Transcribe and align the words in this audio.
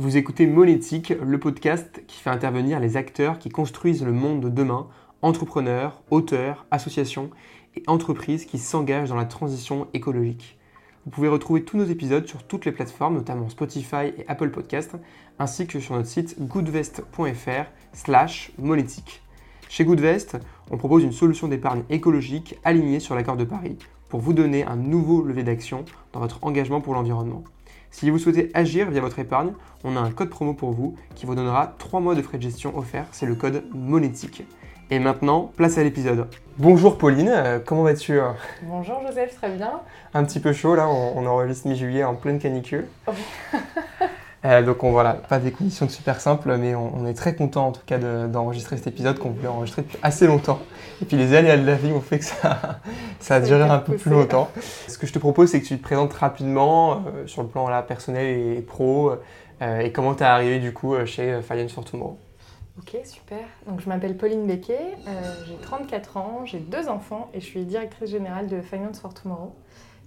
Vous 0.00 0.16
écoutez 0.16 0.46
Monétique, 0.46 1.12
le 1.22 1.38
podcast 1.38 2.02
qui 2.06 2.22
fait 2.22 2.30
intervenir 2.30 2.80
les 2.80 2.96
acteurs 2.96 3.38
qui 3.38 3.50
construisent 3.50 4.02
le 4.02 4.12
monde 4.12 4.40
de 4.40 4.48
demain, 4.48 4.88
entrepreneurs, 5.20 6.00
auteurs, 6.10 6.64
associations 6.70 7.28
et 7.76 7.82
entreprises 7.86 8.46
qui 8.46 8.56
s'engagent 8.56 9.10
dans 9.10 9.14
la 9.14 9.26
transition 9.26 9.88
écologique. 9.92 10.58
Vous 11.04 11.10
pouvez 11.10 11.28
retrouver 11.28 11.64
tous 11.64 11.76
nos 11.76 11.84
épisodes 11.84 12.26
sur 12.26 12.44
toutes 12.44 12.64
les 12.64 12.72
plateformes, 12.72 13.12
notamment 13.12 13.50
Spotify 13.50 14.06
et 14.16 14.24
Apple 14.26 14.48
Podcast, 14.48 14.96
ainsi 15.38 15.66
que 15.66 15.80
sur 15.80 15.94
notre 15.94 16.08
site 16.08 16.36
goodvest.fr 16.40 17.66
slash 17.92 18.52
monétique. 18.56 19.20
Chez 19.68 19.84
Goodvest, 19.84 20.38
on 20.70 20.78
propose 20.78 21.04
une 21.04 21.12
solution 21.12 21.46
d'épargne 21.46 21.82
écologique 21.90 22.58
alignée 22.64 23.00
sur 23.00 23.14
l'accord 23.14 23.36
de 23.36 23.44
Paris 23.44 23.76
pour 24.08 24.20
vous 24.20 24.32
donner 24.32 24.64
un 24.64 24.76
nouveau 24.76 25.22
levier 25.22 25.44
d'action 25.44 25.84
dans 26.14 26.20
votre 26.20 26.38
engagement 26.42 26.80
pour 26.80 26.94
l'environnement. 26.94 27.44
Si 27.90 28.08
vous 28.08 28.18
souhaitez 28.18 28.50
agir 28.54 28.90
via 28.90 29.00
votre 29.00 29.18
épargne, 29.18 29.52
on 29.84 29.96
a 29.96 30.00
un 30.00 30.10
code 30.10 30.30
promo 30.30 30.54
pour 30.54 30.72
vous 30.72 30.96
qui 31.14 31.26
vous 31.26 31.34
donnera 31.34 31.74
3 31.78 32.00
mois 32.00 32.14
de 32.14 32.22
frais 32.22 32.38
de 32.38 32.42
gestion 32.42 32.76
offerts, 32.78 33.08
c'est 33.12 33.26
le 33.26 33.34
code 33.34 33.64
monétique. 33.72 34.44
Et 34.90 34.98
maintenant, 34.98 35.52
place 35.56 35.78
à 35.78 35.84
l'épisode. 35.84 36.26
Bonjour 36.58 36.98
Pauline, 36.98 37.28
euh, 37.28 37.58
comment 37.64 37.82
vas-tu 37.82 38.18
Bonjour 38.62 39.00
Joseph, 39.06 39.36
très 39.36 39.50
bien. 39.50 39.80
Un 40.14 40.24
petit 40.24 40.40
peu 40.40 40.52
chaud 40.52 40.74
là, 40.74 40.88
on, 40.88 41.18
on 41.18 41.26
enregistre 41.26 41.68
mi-juillet 41.68 42.04
en 42.04 42.14
pleine 42.14 42.38
canicule. 42.38 42.86
Euh, 44.44 44.62
donc 44.62 44.82
on, 44.84 44.90
voilà, 44.90 45.14
pas 45.14 45.38
des 45.38 45.50
conditions 45.50 45.88
super 45.88 46.20
simples, 46.20 46.56
mais 46.56 46.74
on, 46.74 47.06
est 47.06 47.14
très 47.14 47.34
content 47.34 47.68
en 47.68 47.72
tout 47.72 47.82
cas 47.84 47.98
d'enregistrer 47.98 48.76
cet 48.78 48.86
épisode 48.86 49.18
qu'on 49.18 49.30
voulait 49.30 49.48
enregistrer 49.48 49.82
depuis 49.82 49.98
assez 50.02 50.26
longtemps. 50.26 50.60
Et 51.02 51.04
puis 51.04 51.16
les 51.16 51.34
aléas 51.34 51.58
de 51.58 51.66
la 51.66 51.74
vie 51.74 51.92
ont 51.92 52.00
fait 52.00 52.18
que 52.18 52.24
ça, 52.24 52.80
ça 53.20 53.36
a 53.36 53.40
duré 53.40 53.62
un 53.62 53.78
peu 53.78 53.96
plus 53.96 54.10
longtemps. 54.10 54.50
Ce 54.88 54.96
que 54.96 55.06
je 55.06 55.12
te 55.12 55.18
propose, 55.18 55.50
c'est 55.50 55.60
que 55.60 55.66
tu 55.66 55.76
te 55.76 55.82
présentes 55.82 56.14
rapidement 56.14 57.04
euh, 57.06 57.26
sur 57.26 57.42
le 57.42 57.48
plan 57.48 57.68
là, 57.68 57.82
personnel 57.82 58.56
et 58.56 58.62
pro, 58.62 59.12
euh, 59.60 59.80
et 59.80 59.92
comment 59.92 60.14
tu 60.14 60.22
es 60.22 60.26
arrivé 60.26 60.58
du 60.58 60.72
coup 60.72 60.94
chez 61.04 61.42
Finance 61.42 61.72
for 61.72 61.84
Tomorrow. 61.84 62.18
Ok, 62.78 62.96
super. 63.04 63.44
Donc 63.66 63.80
je 63.80 63.88
m'appelle 63.90 64.16
Pauline 64.16 64.46
Becquet, 64.46 64.96
j'ai 65.46 65.56
34 65.56 66.16
ans, 66.16 66.46
j'ai 66.46 66.60
deux 66.60 66.88
enfants 66.88 67.28
et 67.34 67.40
je 67.40 67.44
suis 67.44 67.66
directrice 67.66 68.08
générale 68.08 68.48
de 68.48 68.62
Finance 68.62 69.00
for 69.00 69.12
Tomorrow. 69.12 69.54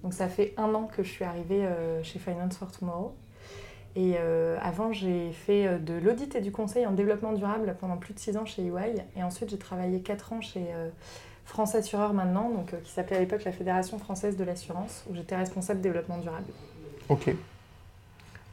Donc 0.01 0.13
ça 0.13 0.27
fait 0.27 0.55
un 0.57 0.73
an 0.73 0.89
que 0.91 1.03
je 1.03 1.09
suis 1.09 1.23
arrivée 1.23 1.67
chez 2.01 2.17
Finance 2.17 2.57
for 2.57 2.71
Tomorrow. 2.71 3.13
Et 3.95 4.15
euh, 4.17 4.57
avant, 4.61 4.91
j'ai 4.91 5.31
fait 5.31 5.67
euh, 5.67 5.77
de 5.77 5.93
l'audit 5.93 6.35
et 6.35 6.41
du 6.41 6.51
conseil 6.51 6.87
en 6.87 6.91
développement 6.91 7.33
durable 7.33 7.75
pendant 7.79 7.97
plus 7.97 8.13
de 8.13 8.19
6 8.19 8.37
ans 8.37 8.45
chez 8.45 8.63
EY. 8.63 8.95
Et 9.15 9.23
ensuite, 9.23 9.49
j'ai 9.49 9.57
travaillé 9.57 9.99
4 10.01 10.33
ans 10.33 10.41
chez 10.41 10.65
euh, 10.73 10.89
France 11.45 11.75
Assureur 11.75 12.13
maintenant, 12.13 12.49
donc, 12.49 12.73
qui 12.83 12.91
s'appelait 12.91 13.17
à 13.17 13.19
l'époque 13.19 13.43
la 13.43 13.51
Fédération 13.51 13.99
française 13.99 14.35
de 14.35 14.43
l'assurance, 14.43 15.03
où 15.09 15.15
j'étais 15.15 15.35
responsable 15.35 15.81
développement 15.81 16.17
durable. 16.17 16.45
Ok. 17.09 17.29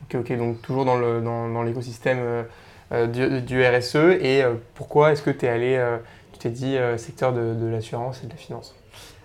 Ok, 0.02 0.16
ok. 0.16 0.36
Donc 0.36 0.60
toujours 0.60 0.84
dans 0.84 1.62
l'écosystème 1.62 2.44
dans, 2.90 3.06
du, 3.06 3.40
du, 3.40 3.64
RSE. 3.64 3.94
Et 4.20 4.42
pourquoi 4.74 5.12
est-ce 5.12 5.22
que 5.22 5.30
tu 5.30 5.46
es 5.46 5.48
allé, 5.48 5.96
tu 6.32 6.40
t'es 6.40 6.50
dit, 6.50 6.76
secteur 6.96 7.32
de 7.32 7.66
l'assurance 7.66 8.22
et 8.24 8.26
de 8.26 8.32
la 8.32 8.36
finance? 8.36 8.74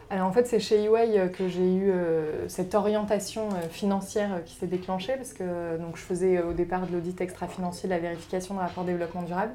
Alors 0.09 0.27
en 0.27 0.31
fait, 0.31 0.45
c'est 0.45 0.59
chez 0.59 0.83
EY 0.83 0.87
euh, 1.17 1.27
que 1.27 1.47
j'ai 1.47 1.73
eu 1.73 1.89
euh, 1.89 2.47
cette 2.47 2.75
orientation 2.75 3.49
euh, 3.49 3.67
financière 3.69 4.43
qui 4.45 4.53
s'est 4.53 4.67
déclenchée 4.67 5.15
parce 5.15 5.33
que 5.33 5.77
donc, 5.77 5.97
je 5.97 6.01
faisais 6.01 6.41
au 6.41 6.53
départ 6.53 6.85
de 6.85 6.93
l'audit 6.93 7.19
extra-financier, 7.21 7.89
de 7.89 7.93
la 7.93 7.99
vérification 7.99 8.53
de 8.53 8.59
rapport 8.59 8.83
développement 8.83 9.23
durable 9.23 9.53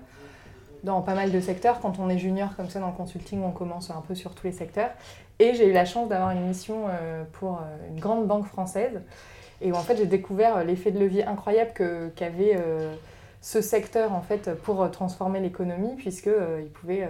dans 0.83 1.03
pas 1.03 1.15
mal 1.15 1.31
de 1.31 1.41
secteurs. 1.41 1.79
Quand 1.81 1.98
on 2.01 2.09
est 2.09 2.19
junior 2.19 2.57
comme 2.57 2.69
ça 2.69 2.81
dans 2.81 2.89
le 2.89 2.95
consulting, 2.95 3.42
on 3.45 3.53
commence 3.53 3.91
un 3.91 4.03
peu 4.07 4.15
sur 4.15 4.34
tous 4.34 4.47
les 4.47 4.53
secteurs. 4.53 4.91
Et 5.39 5.55
j'ai 5.55 5.69
eu 5.69 5.73
la 5.73 5.84
chance 5.84 6.09
d'avoir 6.09 6.31
une 6.31 6.47
mission 6.47 6.85
pour 7.33 7.61
une 7.89 8.01
grande 8.01 8.27
banque 8.27 8.47
française 8.47 9.01
et 9.62 9.73
où 9.73 9.75
en 9.75 9.81
fait 9.81 9.97
j'ai 9.97 10.07
découvert 10.07 10.64
l'effet 10.64 10.91
de 10.91 10.98
levier 10.98 11.25
incroyable 11.25 11.73
qu'avait 12.14 12.59
ce 13.41 13.61
secteur 13.61 14.12
en 14.12 14.20
fait 14.23 14.55
pour 14.62 14.91
transformer 14.91 15.41
l'économie 15.41 15.97
puisqu'il 15.97 16.69
pouvait 16.75 17.09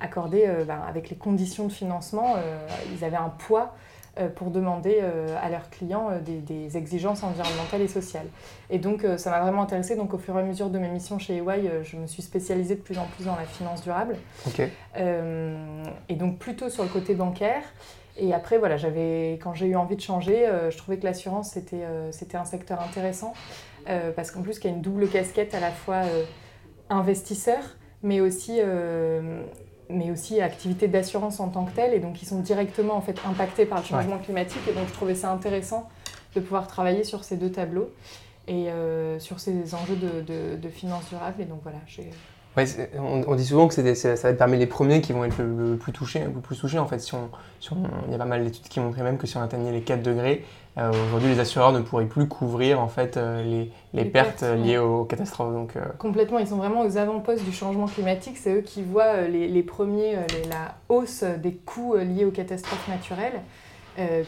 accordés 0.00 0.44
euh, 0.46 0.64
ben, 0.64 0.80
avec 0.86 1.10
les 1.10 1.16
conditions 1.16 1.66
de 1.66 1.72
financement, 1.72 2.34
euh, 2.36 2.66
ils 2.94 3.04
avaient 3.04 3.16
un 3.16 3.28
poids 3.30 3.74
euh, 4.18 4.28
pour 4.28 4.50
demander 4.50 5.02
à 5.42 5.48
leurs 5.50 5.68
clients 5.68 6.10
des, 6.24 6.76
exigences 6.76 7.22
environnementales 7.22 7.82
et 7.82 7.88
sociales. 7.88 8.26
Et 8.70 8.78
donc 8.78 9.06
ça 9.18 9.30
m'a 9.30 9.40
vraiment 9.40 9.62
intéressée. 9.62 9.96
Donc 9.96 10.14
au 10.14 10.18
fur 10.18 10.36
et 10.36 10.40
à 10.40 10.42
mesure 10.42 10.70
de 10.70 10.78
mes 10.78 10.88
missions 10.88 11.18
chez 11.18 11.36
EY, 11.36 11.70
je 11.84 11.96
me 11.96 12.06
suis 12.06 12.22
spécialisée 12.22 12.76
de 12.76 12.80
plus 12.80 12.98
en 12.98 13.04
plus 13.04 13.24
dans 13.24 13.36
la 13.36 13.44
finance 13.44 13.82
durable. 13.82 14.16
et 14.96 16.14
donc 16.14 16.38
plutôt 16.38 16.70
sur 16.70 16.82
le 16.82 16.88
côté 16.88 17.14
bancaire. 17.14 17.62
Et 18.18 18.32
après, 18.32 18.56
voilà, 18.56 18.78
j'avais, 18.78 19.38
quand 19.42 19.52
j'ai 19.52 19.66
eu 19.66 19.76
envie 19.76 19.96
de 19.96 20.00
changer, 20.00 20.48
je 20.70 20.76
trouvais 20.78 20.96
que 20.96 21.04
l'assurance, 21.04 21.50
c'était, 21.50 21.84
c'était 22.10 22.38
un 22.38 22.46
secteur 22.46 22.80
intéressant. 22.80 23.34
parce 24.16 24.30
qu'en 24.30 24.40
plus, 24.40 24.56
il 24.58 24.64
y 24.64 24.68
a 24.68 24.70
une 24.70 24.80
double 24.80 25.08
casquette 25.08 25.54
à 25.54 25.60
la 25.60 25.70
fois 25.70 26.00
investisseur, 26.88 27.62
mais 28.02 28.20
aussi 28.20 28.60
mais 29.88 30.10
aussi 30.10 30.40
activités 30.40 30.88
d'assurance 30.88 31.40
en 31.40 31.48
tant 31.48 31.64
que 31.64 31.72
telles, 31.72 31.94
et 31.94 32.00
donc 32.00 32.14
qui 32.14 32.26
sont 32.26 32.40
directement 32.40 32.94
en 32.94 33.00
fait 33.00 33.18
impactées 33.26 33.66
par 33.66 33.78
le 33.78 33.84
changement 33.84 34.18
climatique. 34.18 34.62
Et 34.68 34.72
donc 34.72 34.88
je 34.88 34.92
trouvais 34.92 35.14
ça 35.14 35.30
intéressant 35.32 35.88
de 36.34 36.40
pouvoir 36.40 36.66
travailler 36.66 37.04
sur 37.04 37.24
ces 37.24 37.36
deux 37.36 37.50
tableaux 37.50 37.90
et 38.48 38.70
euh, 38.70 39.18
sur 39.18 39.40
ces 39.40 39.74
enjeux 39.74 39.96
de, 39.96 40.20
de, 40.20 40.56
de 40.56 40.68
finances 40.68 41.08
durables. 41.08 41.40
Et 41.40 41.46
donc 41.46 41.60
voilà, 41.62 41.78
j'ai 41.86 42.10
on, 42.98 43.34
dit 43.34 43.44
souvent 43.44 43.68
que 43.68 43.74
ça 43.74 43.82
va 43.82 44.28
être 44.30 44.38
parmi 44.38 44.56
les 44.56 44.66
premiers 44.66 45.00
qui 45.00 45.12
vont 45.12 45.24
être 45.24 45.38
le, 45.38 45.76
plus 45.76 45.92
touchés, 45.92 46.20
le 46.20 46.40
plus 46.40 46.56
touchés 46.58 46.78
en 46.78 46.86
fait. 46.86 47.00
Si 47.00 47.14
on, 47.14 47.28
il 48.06 48.12
y 48.12 48.14
a 48.14 48.18
pas 48.18 48.24
mal 48.24 48.44
d'études 48.44 48.68
qui 48.68 48.80
montraient 48.80 49.02
même 49.02 49.18
que 49.18 49.26
si 49.26 49.36
on 49.36 49.42
atteignait 49.42 49.72
les 49.72 49.82
4 49.82 50.02
degrés, 50.02 50.44
euh, 50.78 50.90
aujourd'hui 50.90 51.30
les 51.30 51.40
assureurs 51.40 51.72
ne 51.72 51.80
pourraient 51.80 52.06
plus 52.06 52.28
couvrir 52.28 52.80
en 52.80 52.88
fait 52.88 53.16
euh, 53.16 53.66
les, 53.92 54.04
pertes, 54.04 54.42
liées 54.42 54.78
aux 54.78 55.04
catastrophes. 55.04 55.52
Donc, 55.52 55.76
euh, 55.76 55.84
Complètement, 55.98 56.38
ils 56.38 56.48
sont 56.48 56.56
vraiment 56.56 56.80
aux 56.82 56.96
avant-postes 56.96 57.44
du 57.44 57.52
changement 57.52 57.86
climatique. 57.86 58.36
C'est 58.38 58.54
eux 58.54 58.60
qui 58.60 58.82
voient 58.82 59.22
les, 59.22 59.62
premiers, 59.62 60.16
la 60.48 60.76
hausse 60.88 61.24
des 61.24 61.54
coûts 61.54 61.96
liés 61.96 62.24
aux 62.24 62.30
catastrophes 62.30 62.88
naturelles 62.88 63.40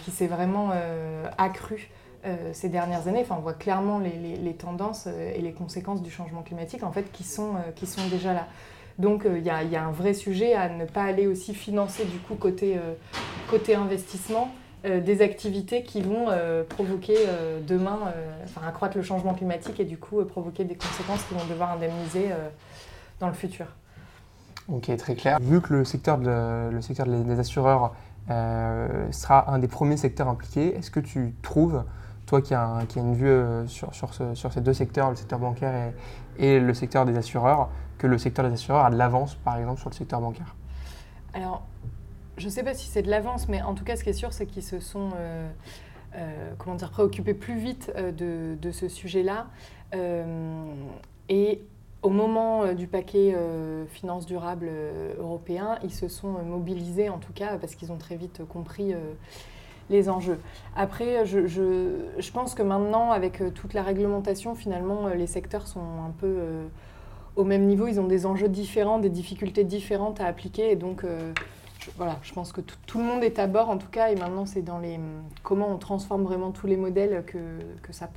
qui 0.05 0.11
s'est 0.11 0.27
vraiment 0.27 0.71
accrue. 1.37 1.91
Euh, 2.27 2.51
ces 2.53 2.69
dernières 2.69 3.07
années. 3.07 3.21
Enfin, 3.21 3.37
on 3.39 3.43
voit 3.43 3.53
clairement 3.53 4.01
les, 4.01 4.53
tendances 4.55 5.05
euh, 5.07 5.33
et 5.37 5.41
les 5.41 5.53
conséquences 5.53 6.03
du 6.03 6.11
changement 6.11 6.43
climatique 6.43 6.83
en 6.83 6.91
fait, 6.91 7.13
qui, 7.13 7.23
sont, 7.23 7.55
euh, 7.55 7.71
qui 7.77 7.87
sont 7.87 8.05
déjà 8.09 8.35
là. 8.35 8.49
Donc 8.99 9.25
il 9.25 9.45
y, 9.45 9.51
a 9.51 9.85
un 9.85 9.93
vrai 9.93 10.13
sujet 10.13 10.55
à 10.55 10.69
ne 10.69 10.85
pas 10.85 11.05
aller 11.05 11.29
aussi 11.29 11.55
financer 11.55 12.05
du 12.05 12.19
coup 12.19 12.35
côté, 12.35 12.81
côté 13.49 13.77
investissement 13.77 14.51
des 14.83 15.23
activités 15.23 15.85
qui 15.85 16.03
vont 16.03 16.27
provoquer 16.69 17.15
demain, 17.65 18.13
enfin 18.43 18.67
accroître 18.67 18.97
le 18.97 19.05
changement 19.05 19.35
climatique 19.35 19.79
et 19.79 19.85
du 19.85 19.99
coup 19.99 20.25
provoquer 20.25 20.65
des 20.65 20.75
conséquences 20.75 21.23
qui 21.29 21.35
vont 21.35 21.47
devoir 21.49 21.75
indemniser 21.75 22.31
dans 23.21 23.29
le 23.29 23.35
futur. 23.35 23.67
Ok, 24.67 24.91
très 24.97 25.15
clair. 25.15 25.39
Vu 25.41 25.61
que 25.61 25.75
le 25.75 25.85
secteur, 25.85 26.17
le 26.17 26.81
secteur 26.81 27.07
des 27.07 27.39
assureurs 27.39 27.95
sera 28.27 29.49
un 29.49 29.61
des 29.61 29.69
premiers 29.69 29.97
secteurs 29.97 30.27
impliqués, 30.27 30.77
est-ce 30.77 30.91
que 30.91 30.99
tu 30.99 31.37
trouves 31.41 31.85
toi 32.29 32.43
qui 32.43 32.55
as, 32.55 32.87
une 32.97 33.15
vue 33.15 33.27
euh, 33.27 33.67
sur, 33.67 34.13
ces 34.53 34.61
deux 34.61 34.75
secteurs, 34.75 35.09
le 35.11 35.17
secteur 35.17 35.39
bancaire 35.39 35.93
et, 36.39 36.61
le 36.61 36.75
secteur 36.75 37.07
des 37.07 37.17
assureurs, 37.17 37.71
que 37.97 38.07
le 38.07 38.19
secteur 38.19 38.47
des 38.47 38.53
assureurs 38.53 38.85
a 38.85 38.91
de 38.91 38.97
l'avance, 38.97 39.35
par 39.37 39.57
exemple, 39.57 39.81
sur 39.81 39.89
le 39.89 39.95
secteur 39.95 40.21
bancaire 40.21 40.55
Alors, 41.33 41.67
je 42.37 42.45
ne 42.45 42.51
sais 42.51 42.63
pas 42.63 42.75
si 42.75 42.87
c'est 42.87 43.03
de 43.03 43.11
l'avance, 43.11 43.49
mais 43.49 43.63
en 43.63 43.75
tout 43.75 43.83
cas, 43.83 43.97
ce 43.97 44.05
qui 44.05 44.11
est 44.11 44.13
sûr, 44.13 44.33
c'est 44.35 44.45
qu'ils 44.45 44.63
se 44.63 44.79
sont 44.79 45.09
euh, 45.17 45.49
euh, 46.17 46.53
comment 46.59 46.77
dire, 46.77 46.91
préoccupés 46.91 47.33
plus 47.33 47.57
vite 47.57 47.91
de, 47.97 48.71
ce 48.73 48.89
sujet-là. 48.89 49.47
et 51.31 51.63
au 52.03 52.11
moment 52.11 52.75
du 52.75 52.87
paquet 52.87 53.35
finances 53.89 54.27
durables 54.27 54.71
européen, 55.19 55.79
ils 55.83 55.95
se 55.95 56.09
sont 56.09 56.43
mobilisés, 56.45 57.09
en 57.09 57.19
tout 57.19 57.33
cas, 57.33 57.57
parce 57.57 57.75
qu'ils 57.75 57.91
ont 57.91 57.97
très 57.97 58.17
vite 58.17 58.43
compris 58.47 58.95
les 59.91 60.09
enjeux. 60.09 60.39
Après, 60.77 61.25
je, 61.27 61.47
je, 61.47 62.31
pense 62.33 62.55
que 62.55 62.63
maintenant, 62.63 63.11
avec 63.11 63.41
euh, 63.41 63.51
toute 63.51 63.75
la 63.75 63.83
réglementation, 63.83 64.55
finalement, 64.55 65.07
euh, 65.07 65.15
les 65.15 65.27
secteurs 65.27 65.67
sont 65.67 65.81
un 65.81 66.13
peu 66.19 66.27
euh, 66.27 66.67
au 67.37 67.45
même 67.45 67.67
niveau. 67.67 67.87
Ils 67.87 68.01
ont 68.01 68.07
des 68.07 68.27
enjeux 68.27 68.49
différents, 68.49 68.99
des 68.99 69.09
difficultés 69.09 69.65
différentes 69.65 70.21
à 70.21 70.27
appliquer. 70.27 70.71
Et 70.71 70.77
donc, 70.77 71.05
je, 71.81 71.91
voilà, 71.97 72.19
je 72.23 72.33
pense 72.33 72.53
que 72.53 72.61
tout, 72.61 72.99
le 72.99 73.05
monde 73.05 73.25
est 73.25 73.39
à 73.39 73.47
bord, 73.47 73.71
en 73.71 73.79
tout 73.79 73.89
cas. 73.91 74.11
Et 74.11 74.17
maintenant, 74.17 74.47
c'est 74.47 74.63
dans 74.63 74.79
les 74.79 74.99
comment 75.43 75.69
on 75.73 75.79
transforme 75.79 76.23
vraiment 76.23 76.51
tous 76.51 76.67
les 76.67 76.77
modèles 76.77 77.25
que, 77.27 77.39
que 77.83 77.93
ça 77.93 78.11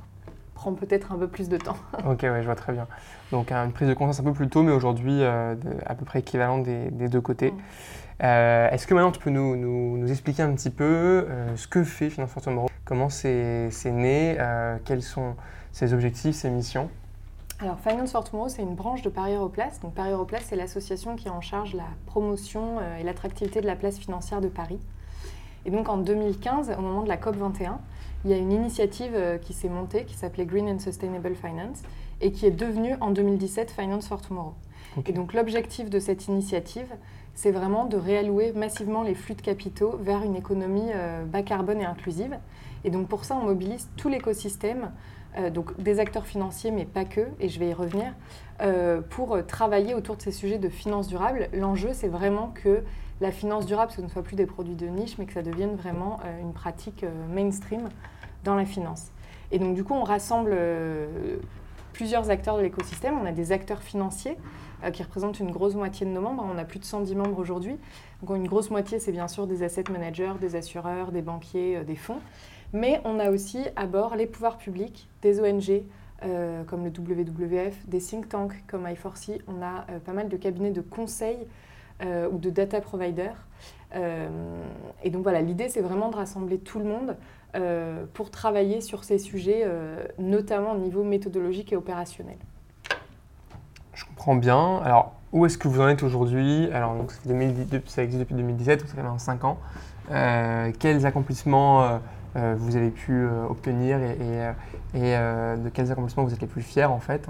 prend 0.54 0.74
peut-être 0.74 1.12
un 1.12 1.18
peu 1.18 1.28
plus 1.28 1.48
de 1.48 1.56
temps. 1.56 1.76
ok, 2.06 2.22
ouais, 2.22 2.40
je 2.40 2.46
vois 2.46 2.54
très 2.54 2.72
bien. 2.72 2.86
Donc, 3.30 3.50
une 3.50 3.72
prise 3.72 3.88
de 3.88 3.94
conscience 3.94 4.20
un 4.20 4.24
peu 4.24 4.34
plus 4.34 4.48
tôt, 4.48 4.62
mais 4.62 4.72
aujourd'hui, 4.72 5.24
à 5.24 5.94
peu 5.98 6.04
près 6.04 6.20
équivalente 6.20 6.64
des, 6.64 6.90
des 6.90 7.08
deux 7.08 7.20
côtés. 7.22 7.52
Mm. 7.52 7.58
Euh, 8.22 8.70
est-ce 8.70 8.86
que 8.86 8.94
maintenant 8.94 9.10
tu 9.10 9.18
peux 9.18 9.30
nous, 9.30 10.06
expliquer 10.08 10.42
un 10.42 10.54
petit 10.54 10.70
peu 10.70 10.84
euh, 11.28 11.56
ce 11.56 11.66
que 11.66 11.82
fait 11.82 12.08
Finance 12.08 12.30
for 12.30 12.42
Tomorrow 12.42 12.68
Comment 12.84 13.08
c'est 13.08 13.70
né? 13.86 14.36
Euh, 14.38 14.76
Quels 14.84 15.02
sont 15.02 15.34
ses 15.72 15.92
objectifs, 15.92 16.36
ses 16.36 16.50
missions? 16.50 16.88
Alors, 17.60 17.78
Finance 17.80 18.12
for 18.12 18.24
Tomorrow, 18.24 18.48
c'est 18.48 18.62
une 18.62 18.74
branche 18.74 19.02
de 19.02 19.08
Paris 19.08 19.34
Europlace. 19.34 19.80
Donc, 19.80 19.94
Paris 19.94 20.10
Europlace, 20.10 20.42
c'est 20.48 20.56
l'association 20.56 21.16
qui 21.16 21.28
est 21.28 21.30
en 21.30 21.40
charge 21.40 21.72
de 21.72 21.78
la 21.78 21.86
promotion 22.06 22.80
et 22.98 23.04
l'attractivité 23.04 23.60
de 23.60 23.66
la 23.66 23.76
place 23.76 23.98
financière 23.98 24.40
de 24.40 24.48
Paris. 24.48 24.80
Et 25.64 25.70
donc, 25.70 25.88
en 25.88 25.96
2015, 25.96 26.72
au 26.76 26.82
moment 26.82 27.02
de 27.02 27.08
la 27.08 27.16
COP 27.16 27.36
21, 27.36 27.78
il 28.24 28.32
y 28.32 28.34
a 28.34 28.36
une 28.36 28.50
initiative 28.50 29.38
qui 29.42 29.52
s'est 29.52 29.68
montée 29.68 30.04
qui 30.04 30.14
s'appelait 30.14 30.44
Green 30.44 30.68
and 30.68 30.80
Sustainable 30.80 31.36
Finance 31.36 31.82
et 32.20 32.32
qui 32.32 32.46
est 32.46 32.50
devenu 32.50 32.96
en 33.00 33.10
2017 33.10 33.70
Finance 33.70 34.08
for 34.08 34.20
Tomorrow. 34.20 34.54
Et 35.06 35.12
donc 35.12 35.32
l'objectif 35.32 35.88
de 35.88 35.98
cette 35.98 36.26
initiative, 36.26 36.88
c'est 37.34 37.50
vraiment 37.50 37.86
de 37.86 37.96
réallouer 37.96 38.52
massivement 38.52 39.02
les 39.02 39.14
flux 39.14 39.34
de 39.34 39.40
capitaux 39.40 39.96
vers 40.00 40.22
une 40.22 40.36
économie 40.36 40.90
euh, 40.94 41.24
bas 41.24 41.42
carbone 41.42 41.80
et 41.80 41.84
inclusive. 41.84 42.38
Et 42.84 42.90
donc 42.90 43.08
pour 43.08 43.24
ça, 43.24 43.36
on 43.36 43.44
mobilise 43.44 43.88
tout 43.96 44.08
l'écosystème, 44.08 44.90
euh, 45.38 45.50
donc 45.50 45.78
des 45.80 45.98
acteurs 45.98 46.26
financiers, 46.26 46.70
mais 46.70 46.84
pas 46.84 47.04
que, 47.04 47.22
et 47.40 47.48
je 47.48 47.58
vais 47.58 47.68
y 47.68 47.72
revenir, 47.72 48.12
euh, 48.60 49.00
pour 49.00 49.44
travailler 49.46 49.94
autour 49.94 50.16
de 50.16 50.22
ces 50.22 50.32
sujets 50.32 50.58
de 50.58 50.68
finance 50.68 51.08
durable. 51.08 51.48
L'enjeu, 51.54 51.90
c'est 51.92 52.08
vraiment 52.08 52.48
que 52.48 52.82
la 53.20 53.30
finance 53.30 53.66
durable, 53.66 53.92
ce 53.92 54.00
ne 54.00 54.08
soit 54.08 54.22
plus 54.22 54.36
des 54.36 54.46
produits 54.46 54.74
de 54.74 54.86
niche, 54.86 55.16
mais 55.18 55.26
que 55.26 55.32
ça 55.32 55.42
devienne 55.42 55.76
vraiment 55.76 56.18
une 56.40 56.52
pratique 56.52 57.04
mainstream 57.32 57.88
dans 58.42 58.56
la 58.56 58.64
finance. 58.64 59.12
Et 59.52 59.60
donc 59.60 59.74
du 59.74 59.84
coup, 59.84 59.94
on 59.94 60.02
rassemble 60.02 60.56
plusieurs 61.92 62.30
acteurs 62.30 62.56
de 62.56 62.62
l'écosystème. 62.62 63.16
On 63.22 63.24
a 63.24 63.30
des 63.30 63.52
acteurs 63.52 63.80
financiers 63.80 64.36
qui 64.90 65.02
représentent 65.02 65.40
une 65.40 65.50
grosse 65.50 65.74
moitié 65.74 66.06
de 66.06 66.10
nos 66.10 66.20
membres. 66.20 66.44
On 66.52 66.58
a 66.58 66.64
plus 66.64 66.78
de 66.78 66.84
110 66.84 67.14
membres 67.14 67.38
aujourd'hui. 67.38 67.76
Donc 68.22 68.36
une 68.36 68.48
grosse 68.48 68.70
moitié, 68.70 68.98
c'est 68.98 69.12
bien 69.12 69.28
sûr 69.28 69.46
des 69.46 69.62
asset 69.62 69.84
managers, 69.90 70.34
des 70.40 70.56
assureurs, 70.56 71.12
des 71.12 71.22
banquiers, 71.22 71.78
euh, 71.78 71.84
des 71.84 71.96
fonds. 71.96 72.20
Mais 72.72 73.00
on 73.04 73.18
a 73.18 73.30
aussi 73.30 73.60
à 73.76 73.86
bord 73.86 74.16
les 74.16 74.26
pouvoirs 74.26 74.56
publics, 74.56 75.08
des 75.20 75.40
ONG, 75.40 75.82
euh, 76.24 76.64
comme 76.64 76.84
le 76.84 76.90
WWF, 76.90 77.86
des 77.86 78.00
think 78.00 78.28
tanks 78.28 78.64
comme 78.66 78.86
i4C. 78.86 79.40
On 79.46 79.62
a 79.62 79.84
pas 80.04 80.12
mal 80.12 80.28
de 80.28 80.36
cabinets 80.36 80.70
de 80.70 80.80
conseil 80.80 81.36
ou 82.32 82.38
de 82.38 82.50
data 82.50 82.80
providers. 82.80 83.46
et 85.04 85.10
donc 85.10 85.22
voilà, 85.22 85.40
l'idée 85.40 85.68
c'est 85.68 85.82
vraiment 85.82 86.08
de 86.08 86.16
rassembler 86.16 86.58
tout 86.58 86.80
le 86.80 86.84
monde 86.86 87.16
pour 88.12 88.30
travailler 88.30 88.80
sur 88.80 89.04
ces 89.04 89.18
sujets, 89.18 89.64
notamment 90.18 90.72
au 90.72 90.78
niveau 90.78 91.04
méthodologique 91.04 91.72
et 91.72 91.76
opérationnel. 91.76 92.38
Je 94.02 94.06
comprends 94.08 94.34
bien. 94.34 94.78
Alors, 94.84 95.12
où 95.32 95.46
est-ce 95.46 95.56
que 95.56 95.68
vous 95.68 95.80
en 95.80 95.88
êtes 95.88 96.02
aujourd'hui? 96.02 96.68
Alors, 96.72 96.94
ça 97.86 98.02
existe 98.02 98.20
depuis 98.20 98.34
2017, 98.34 98.80
donc 98.80 98.88
ça 98.88 98.94
fait 98.94 99.02
maintenant 99.02 99.18
5 99.18 99.44
ans. 99.44 99.58
Euh, 100.10 100.72
quels 100.78 101.06
accomplissements 101.06 101.82
euh, 101.82 101.98
euh, 102.36 102.54
vous 102.58 102.76
avez 102.76 102.90
pu 102.90 103.26
obtenir 103.48 103.98
et, 104.00 104.16
de 104.94 105.68
quels 105.70 105.90
accomplissements 105.92 106.24
vous 106.24 106.34
êtes 106.34 106.40
les 106.40 106.46
plus 106.46 106.62
fiers 106.62 106.84
en 106.84 106.98
fait? 106.98 107.28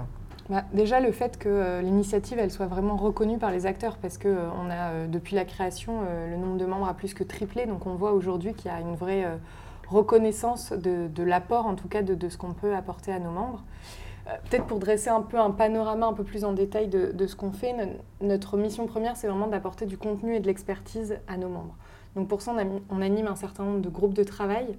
Bah, 0.49 0.63
déjà 0.73 0.99
le 0.99 1.11
fait 1.13 1.37
que 1.37 1.79
l'initiative 1.81 2.37
elle 2.39 2.51
soit 2.51 2.65
vraiment 2.65 2.97
reconnue 2.97 3.37
par 3.37 3.51
les 3.51 3.65
acteurs 3.65 3.95
parce 3.97 4.17
que 4.17 4.27
on 4.27 4.69
a 4.69 5.07
depuis 5.07 5.35
la 5.35 5.45
création 5.45 6.01
le 6.29 6.35
nombre 6.35 6.57
de 6.57 6.65
membres 6.65 6.87
a 6.87 6.93
plus 6.93 7.13
que 7.13 7.23
triplé 7.23 7.65
donc 7.65 7.85
on 7.87 7.95
voit 7.95 8.11
aujourd'hui 8.11 8.53
qu'il 8.53 8.69
y 8.69 8.73
a 8.73 8.81
une 8.81 8.95
vraie 8.95 9.25
reconnaissance 9.87 10.73
de, 10.73 11.23
l'apport 11.23 11.65
en 11.65 11.75
tout 11.75 11.87
cas 11.87 12.01
de 12.01 12.27
ce 12.27 12.37
qu'on 12.37 12.53
peut 12.53 12.75
apporter 12.75 13.13
à 13.13 13.19
nos 13.19 13.31
membres. 13.31 13.63
Euh, 14.27 14.31
peut-être 14.49 14.65
pour 14.65 14.79
dresser 14.79 15.09
un 15.09 15.21
peu 15.21 15.37
un 15.37 15.51
panorama 15.51 16.05
un 16.05 16.13
peu 16.13 16.23
plus 16.23 16.45
en 16.45 16.53
détail 16.53 16.87
de, 16.87 17.27
ce 17.27 17.35
qu'on 17.35 17.51
fait, 17.51 17.75
notre 18.21 18.57
mission 18.57 18.85
première, 18.87 19.17
c'est 19.17 19.27
vraiment 19.27 19.47
d'apporter 19.47 19.85
du 19.85 19.97
contenu 19.97 20.35
et 20.35 20.39
de 20.39 20.47
l'expertise 20.47 21.17
à 21.27 21.37
nos 21.37 21.49
membres. 21.49 21.75
Donc 22.15 22.27
pour 22.27 22.41
ça, 22.41 22.55
on, 22.89 23.01
anime 23.01 23.27
un 23.27 23.35
certain 23.35 23.63
nombre 23.63 23.81
de 23.81 23.89
groupes 23.89 24.13
de 24.13 24.23
travail, 24.23 24.77